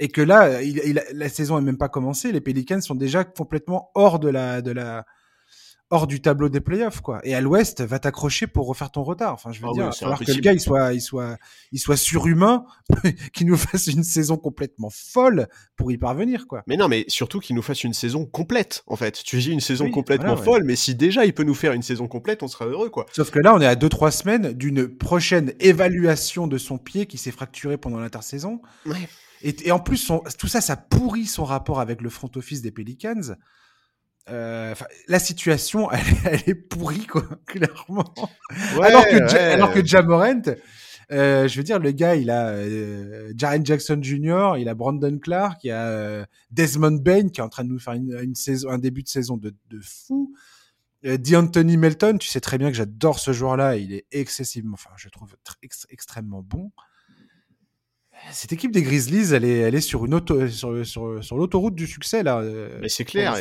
[0.00, 2.32] Et que là, il, il- la saison est même pas commencée.
[2.32, 5.04] Les Pelicans sont déjà complètement hors de la, de la,
[5.90, 7.20] hors du tableau des playoffs, quoi.
[7.24, 9.34] Et à l'Ouest, va t'accrocher pour refaire ton retard.
[9.34, 11.36] Enfin, je veux Ah dire, oui, falloir que le gars, il soit, il soit,
[11.72, 12.64] il soit surhumain,
[13.34, 16.62] qu'il nous fasse une saison complètement folle pour y parvenir, quoi.
[16.66, 19.20] Mais non, mais surtout qu'il nous fasse une saison complète, en fait.
[19.22, 20.44] Tu dis une saison Oui, complètement voilà, ouais.
[20.46, 23.04] folle, mais si déjà il peut nous faire une saison complète, on sera heureux, quoi.
[23.12, 27.18] Sauf que là, on est à 2-3 semaines d'une prochaine évaluation de son pied qui
[27.18, 28.62] s'est fracturé pendant l'intersaison.
[28.86, 29.08] Ouais.
[29.42, 32.62] Et, et en plus, son- tout ça, ça pourrit son rapport avec le front office
[32.62, 33.34] des Pelicans.
[34.28, 34.74] Euh,
[35.08, 38.14] la situation, elle, est- elle est pourrie, quoi, clairement.
[38.82, 39.38] alors, que, ouais.
[39.52, 40.42] alors que Jamorant,
[41.10, 45.18] euh, je veux dire, le gars, il a euh, Jaren Jackson Jr., il a Brandon
[45.18, 48.16] Clark, il y a euh, Desmond Bain qui est en train de nous faire une,
[48.22, 50.32] une saison, un début de saison de, de fou.
[51.02, 55.08] D'Anthony Melton, tu sais très bien que j'adore ce joueur-là, il est excessivement, enfin, je
[55.08, 56.70] trouve tr- ex- extrêmement bon.
[58.32, 61.74] Cette équipe des Grizzlies, elle est, elle est sur une auto, sur, sur, sur l'autoroute
[61.74, 62.40] du succès là.
[62.40, 63.34] euh, Mais c'est clair.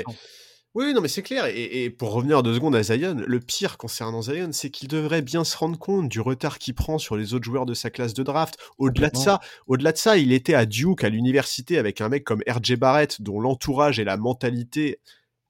[0.75, 1.47] Oui, non, mais c'est clair.
[1.47, 5.23] Et, et pour revenir deux secondes à Zion, le pire concernant Zion, c'est qu'il devrait
[5.23, 8.13] bien se rendre compte du retard qu'il prend sur les autres joueurs de sa classe
[8.13, 8.55] de draft.
[8.77, 12.23] Au-delà de ça, au-delà de ça, il était à Duke, à l'université, avec un mec
[12.23, 14.99] comme RJ Barrett, dont l'entourage et la mentalité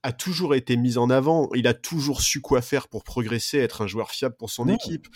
[0.03, 1.49] a toujours été mise en avant.
[1.53, 5.07] Il a toujours su quoi faire pour progresser, être un joueur fiable pour son équipe.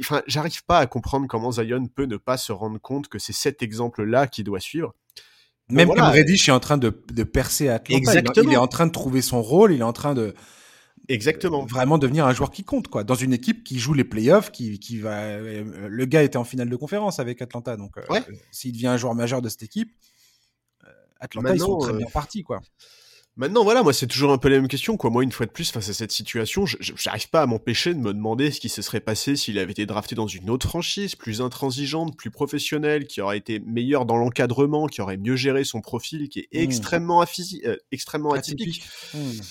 [0.00, 3.32] Enfin, j'arrive pas à comprendre comment Zion peut ne pas se rendre compte que c'est
[3.34, 4.94] cet exemple-là qu'il doit suivre.
[5.68, 6.02] Même voilà.
[6.02, 7.94] comme Reddish est en train de, de percer à Atlanta.
[7.94, 8.50] Il- Exactement.
[8.50, 10.32] Il, est en train de trouver son rôle, il est en train de
[11.08, 11.66] Exactement.
[11.66, 13.04] vraiment devenir un joueur qui compte, quoi.
[13.04, 15.18] Dans une équipe qui joue les playoffs, qui, qui va.
[15.22, 18.22] euh, Le gars était en finale de conférence avec Atlanta, donc euh, Ouais.
[18.50, 19.92] s'il devient un joueur majeur de cette équipe,
[20.84, 20.88] euh,
[21.20, 22.60] Atlanta, ils sont Maintenant, très euh, bien partis, quoi.
[23.38, 25.10] Maintenant, voilà, moi, c'est toujours un peu la même question, quoi.
[25.10, 28.14] Moi, une fois de plus, face à cette situation, j'arrive pas à m'empêcher de me
[28.14, 31.42] demander ce qui se serait passé s'il avait été drafté dans une autre franchise, plus
[31.42, 36.30] intransigeante, plus professionnelle, qui aurait été meilleur dans l'encadrement, qui aurait mieux géré son profil,
[36.30, 36.62] qui est Mmh.
[36.62, 38.82] extrêmement, euh, extrêmement atypique.
[38.82, 38.84] Atypique.
[39.12, 39.42] Hmm.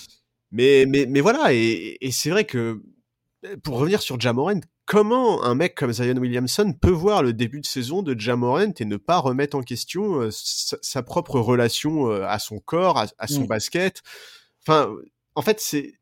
[0.50, 2.82] Mais, mais, mais voilà, et, et c'est vrai que,
[3.62, 7.66] pour revenir sur Jamorant, comment un mec comme Zion Williamson peut voir le début de
[7.66, 12.26] saison de Jamorant et ne pas remettre en question euh, sa, sa propre relation euh,
[12.26, 14.02] à son corps, à, à son basket?
[14.62, 14.90] Enfin,
[15.34, 15.94] en fait, c'est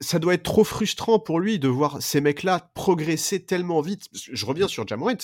[0.00, 4.06] ça doit être trop frustrant pour lui de voir ces mecs-là progresser tellement vite.
[4.12, 5.16] Je reviens sur Jamorant.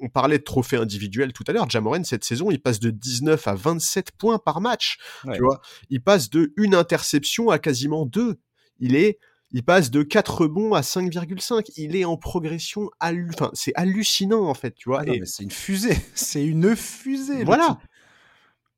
[0.00, 1.68] On parlait de trophée individuel tout à l'heure.
[1.68, 4.98] Jamorant, cette saison, il passe de 19 à 27 points par match.
[5.24, 5.36] Ouais.
[5.36, 8.40] Tu vois, il passe de une interception à quasiment deux.
[8.78, 9.18] Il est,
[9.52, 11.70] il passe de 4 rebonds à 5,5.
[11.76, 15.02] Il est en progression hallu- enfin, c'est hallucinant en fait, tu vois.
[15.06, 15.96] Ah Et c'est une fusée.
[16.14, 17.44] C'est une fusée.
[17.44, 17.78] voilà.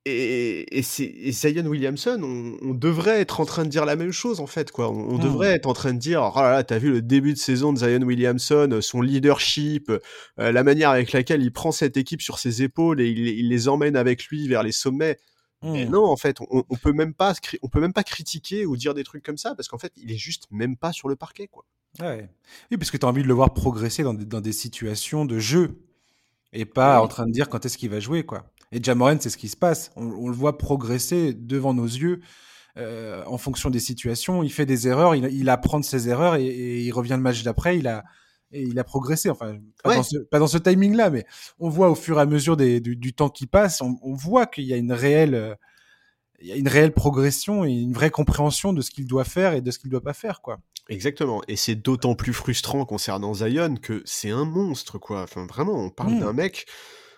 [0.04, 4.12] et, et, et Zion Williamson, on, on, devrait être en train de dire la même
[4.12, 4.90] chose en fait, quoi.
[4.90, 5.22] On, on mmh.
[5.22, 7.72] devrait être en train de dire, oh là là, t'as vu le début de saison
[7.72, 12.38] de Zion Williamson, son leadership, euh, la manière avec laquelle il prend cette équipe sur
[12.38, 15.18] ses épaules et il, il les emmène avec lui vers les sommets.
[15.64, 15.84] Mmh.
[15.84, 18.92] non, en fait, on, on, peut même pas, on peut même pas critiquer ou dire
[18.92, 21.48] des trucs comme ça parce qu'en fait, il est juste même pas sur le parquet,
[21.48, 21.64] quoi.
[22.00, 22.28] Ouais.
[22.70, 25.24] Oui, parce que tu as envie de le voir progresser dans des, dans des situations
[25.24, 25.80] de jeu
[26.52, 28.52] et pas en train de dire quand est-ce qu'il va jouer, quoi.
[28.72, 29.90] Et Jamoran, c'est ce qui se passe.
[29.96, 32.20] On, on, le voit progresser devant nos yeux
[32.76, 34.42] euh, en fonction des situations.
[34.42, 37.18] Il fait des erreurs, il, il apprend de ses erreurs et, et, il revient le
[37.18, 37.78] match d'après.
[37.78, 38.04] Il a
[38.54, 39.30] et il a progressé.
[39.30, 39.96] Enfin, pas, ouais.
[39.96, 41.26] dans, ce, pas dans ce timing-là, mais
[41.58, 44.14] on voit au fur et à mesure des, du, du, temps qui passe, on, on
[44.14, 45.54] voit qu'il y a une réelle euh,
[46.40, 49.54] il y a une réelle progression et une vraie compréhension de ce qu'il doit faire
[49.54, 50.58] et de ce qu'il doit pas faire, quoi.
[50.90, 51.42] Exactement.
[51.48, 55.22] Et c'est d'autant plus frustrant concernant Zion que c'est un monstre, quoi.
[55.22, 56.20] Enfin, vraiment, on parle mmh.
[56.20, 56.66] d'un mec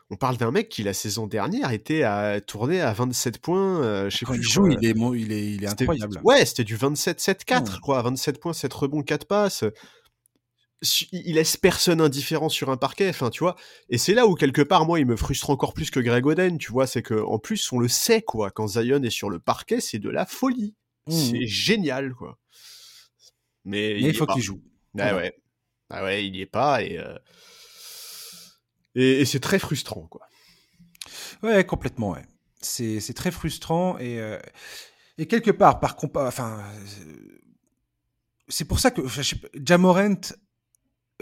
[0.08, 3.82] on parle d'un mec qui la saison dernière était à tourner à 27 points.
[3.82, 6.20] Euh, je sais Quand plus, il joue, il est, il est, il est incroyable.
[6.22, 7.80] Ouais, c'était du 27-7-4, mmh.
[7.80, 8.02] quoi.
[8.02, 9.64] 27 points, 7 rebonds, 4 passes.
[11.12, 13.56] Il laisse personne indifférent sur un parquet, enfin, tu vois.
[13.88, 16.58] Et c'est là où, quelque part, moi, il me frustre encore plus que Greg Oden,
[16.58, 16.86] tu vois.
[16.86, 18.50] C'est que, en plus, on le sait, quoi.
[18.50, 20.74] Quand Zion est sur le parquet, c'est de la folie.
[21.06, 21.12] Mmh.
[21.12, 22.38] C'est génial, quoi.
[23.64, 24.62] Mais, Mais il, il faut qu'il joue.
[24.98, 25.34] Ah ouais.
[25.88, 26.98] Ah ouais, il y est pas et.
[26.98, 27.16] Euh
[28.94, 30.26] et, et c'est très frustrant, quoi.
[31.42, 32.24] Ouais, complètement, ouais.
[32.60, 34.38] C'est, c'est très frustrant et, euh,
[35.18, 36.64] et quelque part, par compa, enfin,
[38.48, 39.02] c'est pour ça que
[39.54, 40.34] Jamorent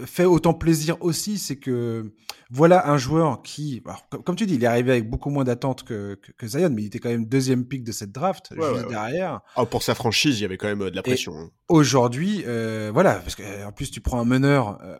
[0.03, 2.13] fait autant plaisir aussi, c'est que
[2.49, 5.83] voilà un joueur qui, alors, comme, tu dis, il est arrivé avec beaucoup moins d'attentes
[5.83, 8.57] que, que, que, Zion, mais il était quand même deuxième pick de cette draft, ouais,
[8.73, 9.41] juste ouais, derrière.
[9.55, 11.37] Ah, pour sa franchise, il y avait quand même de la pression.
[11.37, 11.49] Hein.
[11.69, 14.79] Aujourd'hui, euh, voilà, parce que en plus tu prends un meneur.
[14.83, 14.97] Euh,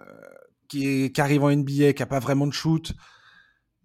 [0.68, 2.94] qui, est, qui arrive en NBA, qui a pas vraiment de shoot,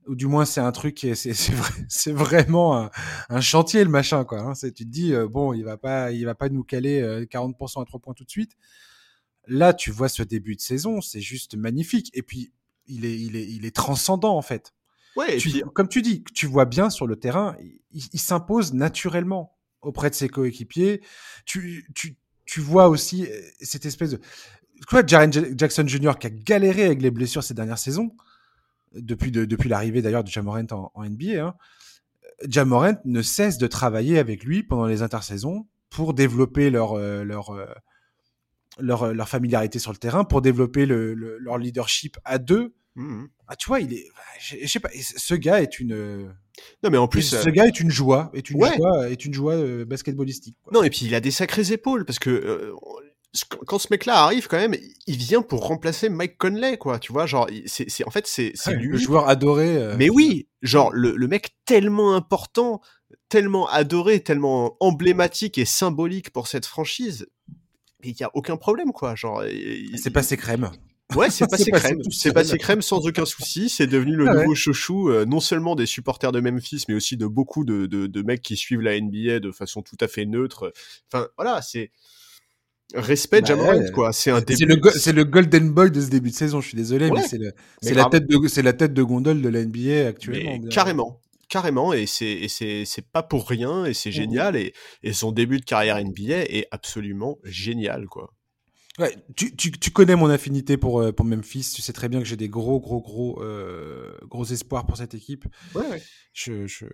[0.06, 2.90] ou du moins c'est un truc qui est, c'est, c'est, vrai, c'est vraiment un,
[3.28, 4.40] un, chantier le machin quoi.
[4.40, 4.54] Hein.
[4.54, 7.24] C'est, tu te dis euh, bon, il va pas, il va pas nous caler euh,
[7.24, 8.52] 40% à trois points tout de suite.
[9.46, 12.10] Là, tu vois ce début de saison, c'est juste magnifique.
[12.14, 12.52] Et puis
[12.86, 14.74] il est, il est, il est transcendant en fait.
[15.16, 15.36] Ouais.
[15.38, 15.62] Tu, puis...
[15.74, 17.56] Comme tu dis, tu vois bien sur le terrain,
[17.92, 21.00] il, il s'impose naturellement auprès de ses coéquipiers.
[21.46, 24.20] Tu, tu, tu vois aussi euh, cette espèce de
[24.88, 26.12] quoi Jaren Jackson Jr.
[26.18, 28.14] qui a galéré avec les blessures ces dernières saisons,
[28.94, 31.54] depuis, de, depuis l'arrivée d'ailleurs de Jamorant en, en, NBA, hein,
[32.48, 37.50] Jamorant ne cesse de travailler avec lui pendant les intersaisons pour développer leur, euh, leur,
[37.50, 37.66] euh,
[38.78, 42.74] leur, leur, familiarité sur le terrain, pour développer le, le, leur leadership à deux.
[42.96, 43.24] Mmh.
[43.46, 44.06] Ah, tu vois, il est,
[44.40, 46.32] je, je, sais pas, ce gars est une.
[46.82, 47.52] Non, mais en plus, ce euh...
[47.52, 48.76] gars est une joie, est une ouais.
[48.76, 50.56] joie, est une joie euh, basketballistique.
[50.62, 50.72] Quoi.
[50.72, 52.74] Non, et puis il a des sacrées épaules parce que euh,
[53.66, 54.74] quand ce mec-là arrive, quand même,
[55.06, 56.98] il vient pour remplacer Mike Conley, quoi.
[56.98, 58.88] Tu vois, genre, c'est, en fait, c'est, ouais, lui.
[58.88, 59.76] Le joueur adoré.
[59.76, 59.94] Euh...
[59.96, 62.80] Mais oui, genre, le, le mec tellement important,
[63.28, 67.26] tellement adoré, tellement emblématique et symbolique pour cette franchise.
[68.02, 69.14] Il y a aucun problème, quoi.
[69.14, 69.42] Genre,
[69.96, 70.70] c'est passé crème.
[71.16, 72.00] Ouais, c'est passé crème.
[72.10, 73.68] C'est passé crème sans aucun souci.
[73.68, 74.54] C'est devenu le ah nouveau ouais.
[74.54, 78.22] chouchou, euh, non seulement des supporters de Memphis, mais aussi de beaucoup de, de, de
[78.22, 80.72] mecs qui suivent la NBA de façon tout à fait neutre.
[81.12, 81.90] Enfin, voilà, c'est
[82.94, 83.90] respect bah, ouais.
[83.92, 86.66] quoi c'est un c'est le c'est le golden boy de ce début de saison je
[86.66, 87.20] suis désolé ouais.
[87.20, 90.08] mais c'est le c'est la tête de c'est la tête de gondole de la NBA
[90.08, 91.20] actuellement mais carrément
[91.50, 94.58] carrément et c'est c'est pas pour rien et c'est génial mmh.
[94.58, 94.72] et
[95.02, 98.32] et son début de carrière NBA est absolument génial quoi
[98.98, 101.72] Ouais, tu, tu, tu, connais mon affinité pour, pour Memphis.
[101.74, 105.14] Tu sais très bien que j'ai des gros, gros, gros, euh, gros espoirs pour cette
[105.14, 105.46] équipe.
[105.74, 106.02] Ouais, ouais.
[106.34, 106.84] Je, je,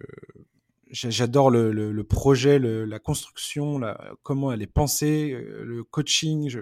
[0.91, 5.85] j'adore le, le, le, projet, le, la construction, la, comment elle est pensée, euh, le
[5.85, 6.49] coaching.
[6.49, 6.61] Je...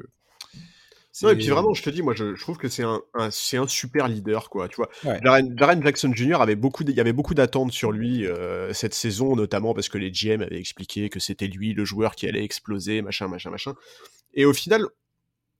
[1.22, 3.30] Non, et puis vraiment, je te dis, moi, je, je trouve que c'est un, un
[3.30, 4.68] c'est un super leader, quoi.
[4.68, 5.20] Tu vois, ouais.
[5.22, 6.40] Jaren, Jaren Jackson Jr.
[6.40, 9.98] avait beaucoup, il y avait beaucoup d'attentes sur lui euh, cette saison, notamment parce que
[9.98, 13.74] les GM avaient expliqué que c'était lui le joueur qui allait exploser, machin, machin, machin.
[14.34, 14.86] Et au final,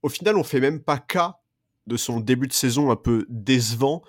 [0.01, 1.37] au final, on fait même pas cas
[1.87, 4.03] de son début de saison un peu décevant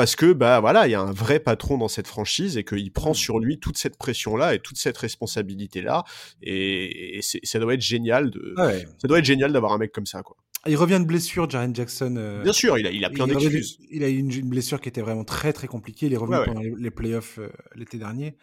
[0.00, 2.90] parce que bah voilà, il y a un vrai patron dans cette franchise et qu'il
[2.90, 6.04] prend sur lui toute cette pression là et toute cette responsabilité là
[6.42, 8.86] et, et ça doit être génial de ouais.
[8.96, 10.38] ça doit être génial d'avoir un mec comme ça quoi.
[10.66, 12.14] Il revient de blessure, Jaren Jackson.
[12.16, 13.78] Euh, Bien sûr, il a, il a plein d'excuses.
[13.90, 16.06] Il a eu une, une, blessure qui était vraiment très très compliquée.
[16.06, 18.38] Il est revenu ouais, pendant les, les playoffs euh, l'été dernier.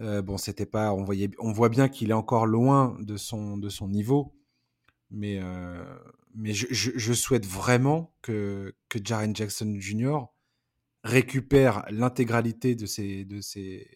[0.00, 3.56] Euh, bon, c'était pas, on voyait, on voit bien qu'il est encore loin de son
[3.56, 4.34] de son niveau,
[5.10, 5.40] mais
[6.34, 10.18] mais je, je, je, souhaite vraiment que que Jaren Jackson Jr
[11.04, 13.88] récupère l'intégralité de ses de ses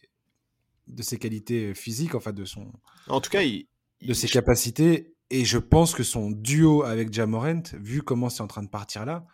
[0.87, 2.73] de ses qualités physiques, enfin de son.
[3.09, 3.67] En tout cas, il,
[4.03, 5.15] de ses capacités.
[5.31, 9.05] Et je pense que son duo avec Jamorant, vu comment c'est en train de partir
[9.05, 9.27] là,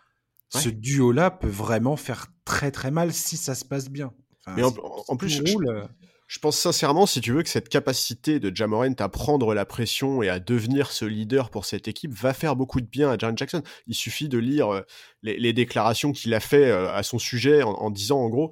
[0.55, 0.61] ouais.
[0.61, 4.14] ce duo-là peut vraiment faire très très mal si ça se passe bien.
[4.47, 4.75] Enfin, Mais en,
[5.09, 8.95] en plus, roule, je, Je pense sincèrement, si tu veux, que cette capacité de Jamorant
[9.01, 12.80] à prendre la pression et à devenir ce leader pour cette équipe va faire beaucoup
[12.80, 13.62] de bien à Jaren Jackson.
[13.87, 14.80] Il suffit de lire euh,
[15.22, 18.51] les, déclarations qu'il a fait euh, à son sujet en disant en gros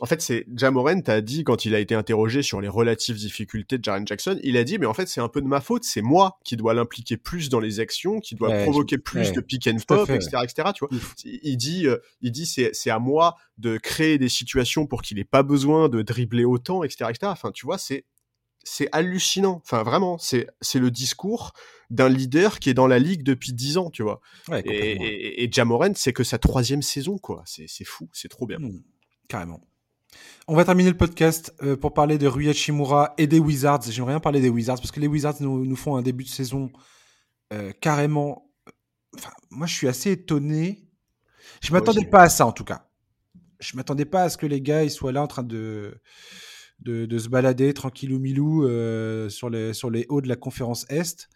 [0.00, 3.78] en fait, c'est Jamorant a dit quand il a été interrogé sur les relatives difficultés
[3.78, 5.84] de Jaren Jackson, il a dit mais en fait c'est un peu de ma faute,
[5.84, 9.66] c'est moi qui dois l'impliquer plus dans les actions, qui doit provoquer plus de pick
[9.66, 10.68] and pop, etc., etc.
[10.74, 10.90] Tu vois,
[11.24, 15.18] il dit, euh, il dit c'est c'est à moi de créer des situations pour qu'il
[15.18, 17.32] ait pas besoin de dribbler autant, etc., etc.
[17.32, 18.04] Enfin, tu vois, c'est
[18.64, 19.62] c'est hallucinant.
[19.64, 21.52] Enfin, vraiment, c'est c'est le discours
[21.88, 24.20] d'un leader qui est dans la ligue depuis dix ans, tu vois.
[24.52, 27.44] et, et, Jamorant, c'est que sa troisième saison, quoi.
[27.46, 28.58] C'est fou, c'est trop bien.
[28.58, 28.82] Mmh,
[29.28, 29.60] carrément.
[30.48, 33.82] On va terminer le podcast euh, pour parler de Rui Hachimura et des Wizards.
[33.90, 36.70] J'aimerais bien parler des Wizards parce que les Wizards nous, font un début de saison
[37.52, 38.48] euh, carrément.
[39.16, 40.88] Enfin, moi, je suis assez étonné.
[41.62, 42.88] Je m'attendais pas à ça en tout cas.
[43.58, 46.00] Je m'attendais pas à ce que les gars ils soient là en train de
[46.78, 51.28] de, se balader tranquillou milou euh, sur les sur les hauts de la conférence Est.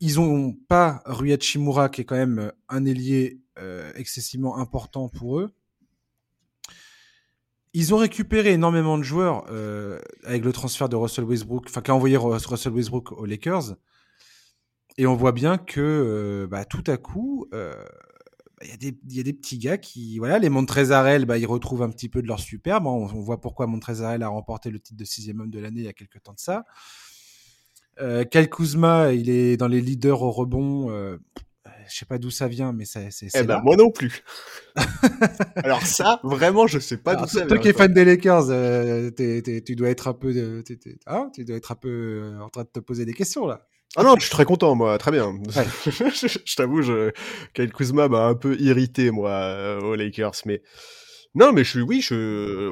[0.00, 3.40] Ils ont pas Rui Hachimura qui est quand même un ailier
[3.94, 5.54] excessivement important pour eux.
[7.76, 11.90] Ils ont récupéré énormément de joueurs euh, avec le transfert de Russell Westbrook, enfin, qui
[11.90, 13.74] a envoyé Russell Westbrook aux Lakers.
[14.96, 17.74] Et on voit bien que euh, bah, tout à coup, euh,
[18.60, 21.90] bah, il y, a des petits gars qui, voilà, les Montrezarel, bah, ils retrouvent un
[21.90, 22.86] petit peu de leur superbe.
[22.86, 25.86] On, on voit pourquoi Montrezarel a remporté le titre de sixième homme de l'année il
[25.86, 26.64] y a quelques temps de ça.
[28.30, 30.90] Kyle Kuzma, il est dans les leaders au rebond
[31.88, 33.08] je sais pas d'où ça vient, mais c'est.
[33.34, 34.22] Eh ben, moi non plus.
[35.56, 37.48] Alors ça, vraiment, je sais pas d'où ça vient.
[37.48, 40.62] Toi qui es fan des Lakers, euh, tu dois être un peu,
[41.06, 43.66] hein, tu dois être un peu euh, en train de te poser des questions là.
[43.96, 45.38] Ah non, je suis très content, moi, très bien.
[45.48, 47.12] je, t'avoue, je...
[47.54, 50.62] Kyle Kuzma m'a un peu irrité, moi, euh, aux Lakers, mais
[51.36, 52.70] non, mais je suis, oui, je,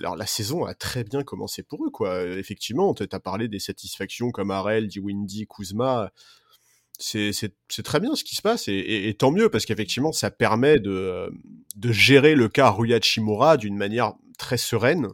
[0.00, 2.22] alors, la saison a très bien commencé pour eux, quoi.
[2.22, 6.10] Effectivement, tu as parlé des satisfactions comme Arel, Windy, Kuzma
[6.98, 11.30] c'est très bien ce qui se passe et, tant mieux parce qu'effectivement ça permet de,
[11.76, 15.08] de gérer le cas Rui Hachimura d'une manière très sereine.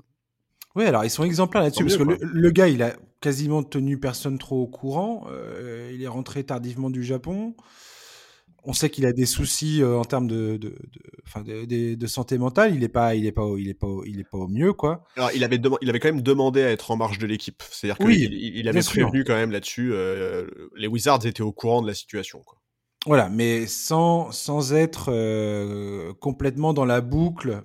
[0.77, 4.39] Oui, alors ils sont exemplaires là-dessus parce que le, gars il a quasiment tenu personne
[4.39, 5.27] trop au courant.
[5.31, 7.55] Euh, il est rentré tardivement du Japon
[8.65, 10.77] on sait qu'il a des soucis euh, en termes de, de,
[11.45, 12.75] de, de, santé mentale.
[12.75, 15.05] Il est pas, il est pas, il est pas, il est pas au mieux, quoi.
[15.17, 17.63] Alors, il avait, il avait quand même demandé à être en marge de l'équipe.
[17.71, 19.93] C'est-à-dire qu'il il, avait prévenu quand même là-dessus.
[19.93, 20.47] Euh,
[20.77, 22.59] les Wizards étaient au courant de la situation, quoi.
[23.07, 27.63] Voilà, mais sans, sans être euh, complètement dans la boucle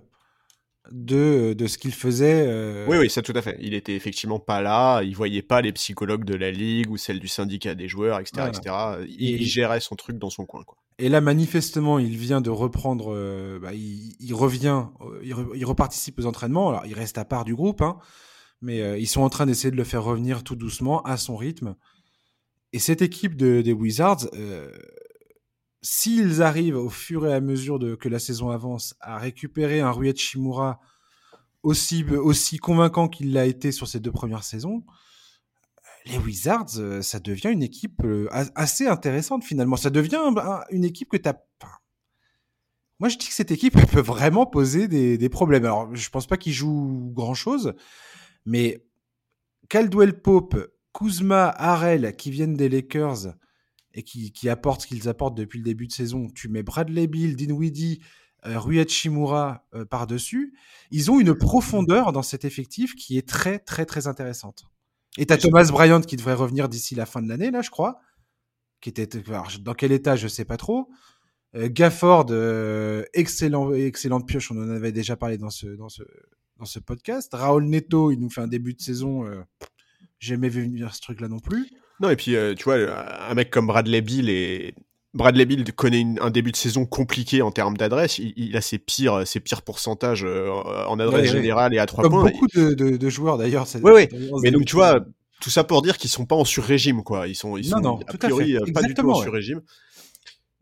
[0.91, 2.45] de, de ce qu'il faisait.
[2.47, 3.57] Euh, oui, oui, ça tout à fait.
[3.59, 7.19] Il était effectivement pas là, il voyait pas les psychologues de la ligue ou celle
[7.19, 8.47] du syndicat des joueurs, etc.
[8.47, 8.75] etc.
[9.09, 10.63] Il, gérait son truc dans son coin.
[10.63, 10.77] Quoi.
[10.97, 16.25] Et là, manifestement, il vient de reprendre, euh, bah, il, revient, euh, il, reparticipe aux
[16.25, 16.69] entraînements.
[16.69, 17.97] Alors, il reste à part du groupe, hein,
[18.61, 21.75] mais ils sont en train d'essayer de le faire revenir tout doucement à son rythme.
[22.71, 24.27] Et cette équipe de, des Wizards,
[25.81, 29.91] s'ils arrivent au fur et à mesure de, que la saison avance à récupérer un
[29.91, 30.79] Rui Shimura
[31.61, 34.83] aussi, aussi convaincant qu'il l'a été sur ces deux premières saisons,
[36.05, 39.75] les Wizards, euh, ça devient une équipe euh, assez intéressante finalement.
[39.75, 40.21] Ça devient
[40.71, 41.43] une équipe que tu as...
[42.99, 45.65] moi, je dis que cette équipe peut vraiment poser des, problèmes.
[45.65, 47.73] Alors, je pense pas qu'ils jouent grand-chose,
[48.45, 48.85] mais
[49.69, 53.33] Caldwell Pope, Kuzma, Harrell, qui viennent des Lakers,
[53.97, 57.35] et qui, apportent ce qu'ils apportent depuis le début de saison, tu mets Bradley Bill,
[57.35, 58.01] Dinwiddie,
[58.45, 60.53] euh, Rui Hachimura par-dessus,
[60.91, 64.65] ils ont une profondeur dans cet effectif qui est très, très, très intéressante.
[65.17, 67.69] Et tu as Thomas Bryant qui devrait revenir d'ici la fin de l'année, là, je
[67.69, 67.99] crois.
[68.81, 69.07] Qui était,
[69.61, 70.89] dans quel état, je sais pas trop.
[71.55, 76.03] Euh, Gafford, euh, excellent, excellente pioche, on en avait déjà parlé dans ce, dans ce,
[76.57, 77.33] dans ce podcast.
[77.33, 79.25] Raoul Neto, il nous fait un début de saison.
[80.19, 81.69] J'ai jamais vu venir ce truc-là non plus.
[81.99, 84.75] Non, et puis, euh, tu vois, un mec comme Bradley Bill et.
[85.15, 88.19] Bradley Bill connaît un début de saison compliqué en termes d'adresse.
[88.19, 90.51] Il, a ses pires, ses pires pourcentages euh,
[90.87, 92.29] en adresse générale et à trois points.
[92.31, 93.65] Beaucoup de, joueurs d'ailleurs.
[93.81, 94.07] Oui, oui.
[94.43, 94.99] Mais donc, tu vois,
[95.39, 97.27] tout ça pour dire qu'ils sont pas en sur-régime, quoi.
[97.27, 99.61] Ils sont, ils sont non, a priori euh, pas du tout en sur-régime.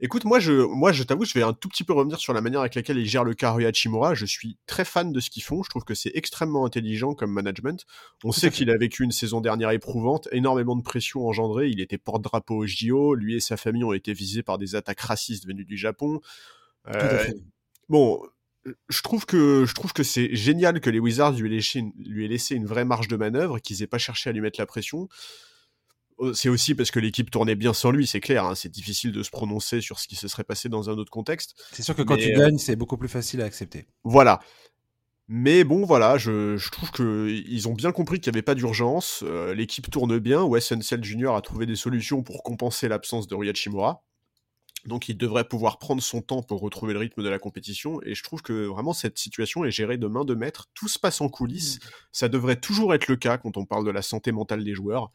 [0.06, 2.42] Écoute, moi, je, moi, je t'avoue, je vais un tout petit peu revenir sur la
[2.42, 4.14] manière avec laquelle ils gèrent le cas Hachimura.
[4.16, 5.64] Je suis très fan de ce qu'ils font.
[5.64, 7.86] Je trouve que c'est extrêmement intelligent comme management.
[8.26, 11.70] On sait qu'il a vécu une saison dernière éprouvante, énormément de pression engendrée.
[11.70, 13.16] Il était porte-drapeau au JO.
[13.16, 16.20] Lui et sa famille ont été visés par des attaques racistes venues du Japon.
[16.90, 17.24] Euh,
[17.88, 18.22] bon,
[18.90, 21.94] je trouve que je trouve que c'est génial que les Wizards lui aient laissé une,
[21.98, 24.60] lui aient laissé une vraie marge de manœuvre, qu'ils aient pas cherché à lui mettre
[24.60, 25.08] la pression.
[26.20, 28.46] Euh, c'est aussi parce que l'équipe tournait bien sans lui, c'est clair.
[28.46, 31.12] Hein, c'est difficile de se prononcer sur ce qui se serait passé dans un autre
[31.12, 31.56] contexte.
[31.72, 33.88] C'est sûr que quand tu gagnes, c'est beaucoup plus facile à accepter.
[34.04, 34.40] Voilà.
[35.28, 39.24] Mais bon, voilà, je, je trouve qu'ils ont bien compris qu'il n'y avait pas d'urgence.
[39.26, 40.44] Euh, l'équipe tourne bien.
[40.44, 41.34] Wes Unseld Jr.
[41.36, 44.04] a trouvé des solutions pour compenser l'absence de Rui Hachimura.
[44.86, 48.02] Donc il devrait pouvoir prendre son temps pour retrouver le rythme de la compétition.
[48.04, 50.68] Et je trouve que vraiment cette situation est gérée de main de maître.
[50.74, 51.78] Tout se passe en coulisses.
[51.78, 51.88] Mmh.
[52.12, 55.12] Ça devrait toujours être le cas quand on parle de la santé mentale des joueurs.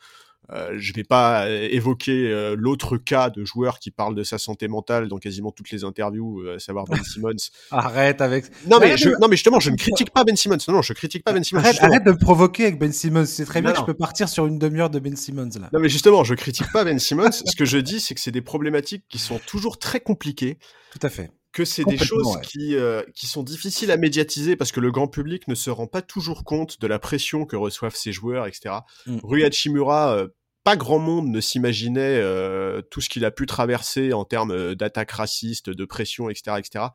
[0.53, 4.39] Euh, je vais pas euh, évoquer euh, l'autre cas de joueur qui parle de sa
[4.39, 7.37] santé mentale dans quasiment toutes les interviews, à savoir Ben Simmons.
[7.71, 8.47] arrête avec.
[8.67, 10.57] Non mais, je, non mais justement, je ne critique pas Ben Simmons.
[10.69, 11.61] Non, non, je critique pas Ben Simmons.
[11.61, 13.27] Arrête, arrête de me provoquer avec Ben Simmons.
[13.27, 13.75] C'est très bien.
[13.75, 15.69] Je peux partir sur une demi-heure de Ben Simmons là.
[15.73, 17.31] Non mais justement, je critique pas Ben Simmons.
[17.33, 20.59] Ce que je dis, c'est que c'est des problématiques qui sont toujours très compliquées.
[20.93, 24.71] Tout à fait que c'est des choses qui, euh, qui sont difficiles à médiatiser parce
[24.71, 27.97] que le grand public ne se rend pas toujours compte de la pression que reçoivent
[27.97, 28.77] ces joueurs, etc.
[29.07, 29.19] Mm.
[29.23, 30.29] Rui Hachimura, euh,
[30.69, 35.13] pas grand monde ne s'imaginait euh, tout ce qu'il a pu traverser en termes d'attaques
[35.13, 36.89] racistes, de pression, etc., etc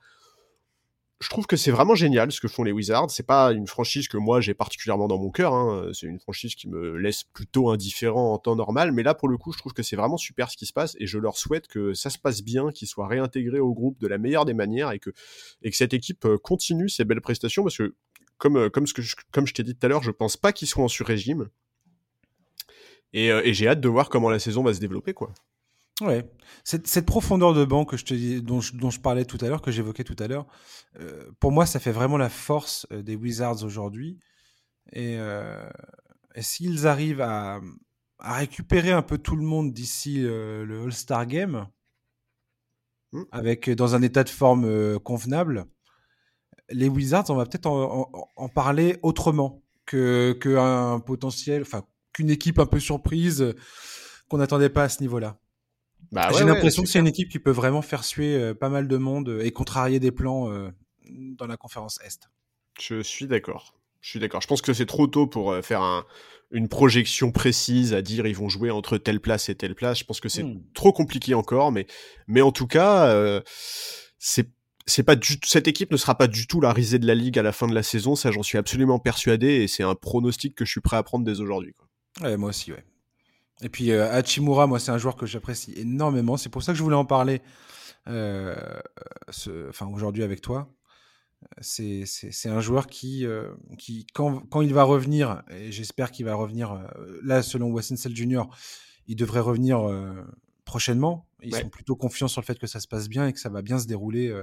[1.24, 3.10] je trouve que c'est vraiment génial ce que font les Wizards.
[3.10, 5.54] C'est pas une franchise que moi j'ai particulièrement dans mon cœur.
[5.54, 5.90] Hein.
[5.94, 8.92] C'est une franchise qui me laisse plutôt indifférent en temps normal.
[8.92, 10.98] Mais là, pour le coup, je trouve que c'est vraiment super ce qui se passe
[11.00, 14.08] et je leur souhaite que ça se passe bien, qu'ils soient réintégrés au groupe de
[14.08, 15.12] la meilleure des manières et que,
[15.62, 17.96] et que cette équipe euh, continue ses belles prestations parce que,
[18.38, 20.36] comme, euh, comme, ce que je, comme je t'ai dit tout à l'heure, je pense
[20.36, 21.48] pas qu'ils soient en sur-régime.
[23.14, 25.34] Et, euh, et j'ai hâte de voir comment la saison va se développer, quoi.
[26.02, 26.28] Ouais,
[26.64, 29.48] cette, cette, profondeur de banc que je te dont, je, dont je parlais tout à
[29.48, 30.48] l'heure, que j'évoquais tout à l'heure,
[31.00, 34.18] euh, pour moi, ça fait vraiment la force euh, des Wizards aujourd'hui.
[34.92, 35.70] Et, euh,
[36.34, 37.62] et s'ils arrivent à,
[38.20, 41.68] à, récupérer un peu tout le monde d'ici euh, le All-Star Game,
[43.12, 43.22] mmh.
[43.32, 45.68] avec dans un état de forme convenable,
[46.70, 51.84] les Wizards, on va peut-être en, en, en, parler autrement que qu'un potentiel, enfin
[52.14, 53.54] qu'une équipe un peu surprise
[54.30, 55.40] qu'on n'attendait pas à ce niveau-là.
[56.12, 58.88] Bah J'ai l'impression que c'est une équipe qui peut vraiment faire suer euh, pas mal
[58.88, 60.70] de monde euh, et contrarier des plans euh,
[61.10, 62.30] dans la conférence Est.
[62.80, 63.74] Je suis d'accord.
[64.02, 64.42] Je suis d'accord.
[64.42, 66.06] Je pense que c'est trop tôt pour faire un,
[66.54, 70.00] une projection précise à dire ils vont jouer entre telle place et telle place.
[70.00, 70.62] Je pense que c'est hmm.
[70.74, 71.88] trop compliqué encore, mais
[72.28, 73.42] mais en tout cas, euh,
[74.20, 74.50] c'est
[74.86, 77.40] c'est pas du cette équipe ne sera pas du tout la risée de la ligue
[77.40, 78.16] à la fin de la saison.
[78.16, 81.26] Ça, j'en suis absolument persuadé et c'est un pronostic que je suis prêt à prendre
[81.26, 81.74] dès aujourd'hui.
[82.22, 82.84] Ouais, moi aussi, ouais.
[83.62, 86.38] Et puis euh, Hachimura, moi, c'est un joueur que j'apprécie énormément.
[86.38, 87.42] C'est pour ça que je voulais en parler
[88.08, 88.56] euh,
[89.30, 90.74] ce, enfin, aujourd'hui avec toi.
[91.60, 96.26] C'est, c'est, un joueur qui, euh, qui quand, quand, il va revenir, et j'espère qu'il
[96.26, 96.88] va revenir,
[97.22, 98.44] là, selon Wesson Jr.,
[99.08, 99.82] il devrait revenir
[100.64, 101.28] prochainement.
[101.42, 101.62] Ils ouais.
[101.62, 103.62] sont plutôt confiants sur le fait que ça se passe bien et que ça va
[103.62, 104.34] bien se dérouler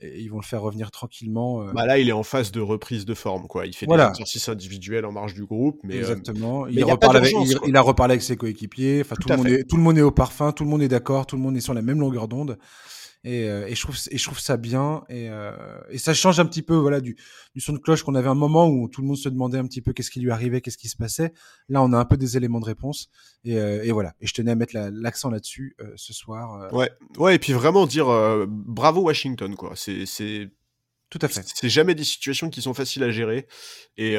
[0.00, 1.62] et ils vont le faire revenir tranquillement.
[1.62, 1.72] Euh...
[1.72, 3.66] Bah là, il est en phase de reprise de forme, quoi.
[3.66, 4.06] Il fait voilà.
[4.06, 6.64] des exercices individuels en marge du groupe, mais euh, exactement.
[6.64, 6.70] Euh...
[6.70, 9.02] il, mais reparle avec, il, il, a reparlé avec ses coéquipiers.
[9.02, 10.82] Enfin, tout, tout le monde est, tout le monde est au parfum, tout le monde
[10.82, 12.58] est d'accord, tout le monde est sur la même longueur d'onde.
[13.24, 15.02] Et, euh, et, je trouve et je trouve ça bien.
[15.08, 15.52] Et, euh,
[15.88, 17.16] et ça change un petit peu voilà du,
[17.54, 19.66] du son de cloche qu'on avait un moment où tout le monde se demandait un
[19.66, 21.32] petit peu qu'est-ce qui lui arrivait qu'est-ce qui se passait.
[21.68, 23.08] Là on a un peu des éléments de réponse.
[23.44, 24.14] Et, euh, et voilà.
[24.20, 26.90] Et je tenais à mettre l'accent là-dessus euh, ce soir ouais.
[27.16, 28.06] Ouais et puis vraiment dire
[28.48, 29.72] bravo Washington quoi.
[29.74, 30.50] C'est c'est
[31.08, 31.46] tout à fait.
[31.46, 33.46] c'est jamais des situations qui sont faciles à gérer.
[33.96, 34.16] Et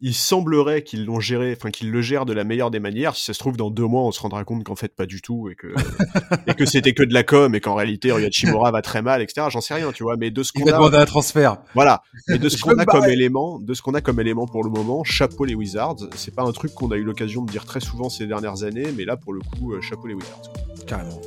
[0.00, 3.16] il semblerait qu'ils l'ont géré, enfin qu'ils le gèrent de la meilleure des manières.
[3.16, 5.22] Si ça se trouve, dans deux mois, on se rendra compte qu'en fait pas du
[5.22, 5.68] tout et que
[6.46, 9.46] et que c'était que de la com et qu'en réalité Ryachimura va très mal, etc.
[9.50, 10.16] J'en sais rien, tu vois.
[10.16, 11.58] Mais de ce qu'on a, un transfert.
[11.74, 12.02] Voilà.
[12.28, 14.70] Et de ce qu'on a comme élément, de ce qu'on a comme élément pour le
[14.70, 15.96] moment, chapeau les Wizards.
[16.14, 18.92] C'est pas un truc qu'on a eu l'occasion de dire très souvent ces dernières années,
[18.96, 20.52] mais là pour le coup, euh, chapeau les Wizards.
[20.86, 21.20] Carrément.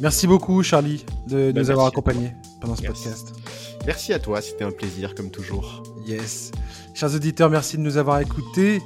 [0.00, 2.90] Merci beaucoup, Charlie, de, bah, nous avoir accompagnés pendant ce yes.
[2.90, 3.32] podcast.
[3.86, 5.82] Merci à toi, c'était un plaisir comme toujours.
[6.06, 6.50] Yes.
[6.96, 8.80] Chers auditeurs, merci de nous avoir écoutés.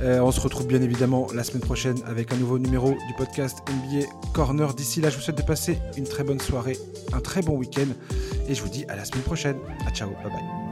[0.00, 3.58] Euh, on se retrouve bien évidemment la semaine prochaine avec un nouveau numéro du podcast
[3.70, 4.74] NBA Corner.
[4.74, 6.76] D'ici là, je vous souhaite de passer une très bonne soirée,
[7.12, 7.86] un très bon week-end
[8.48, 9.58] et je vous dis à la semaine prochaine.
[9.86, 10.71] À ciao, bye bye.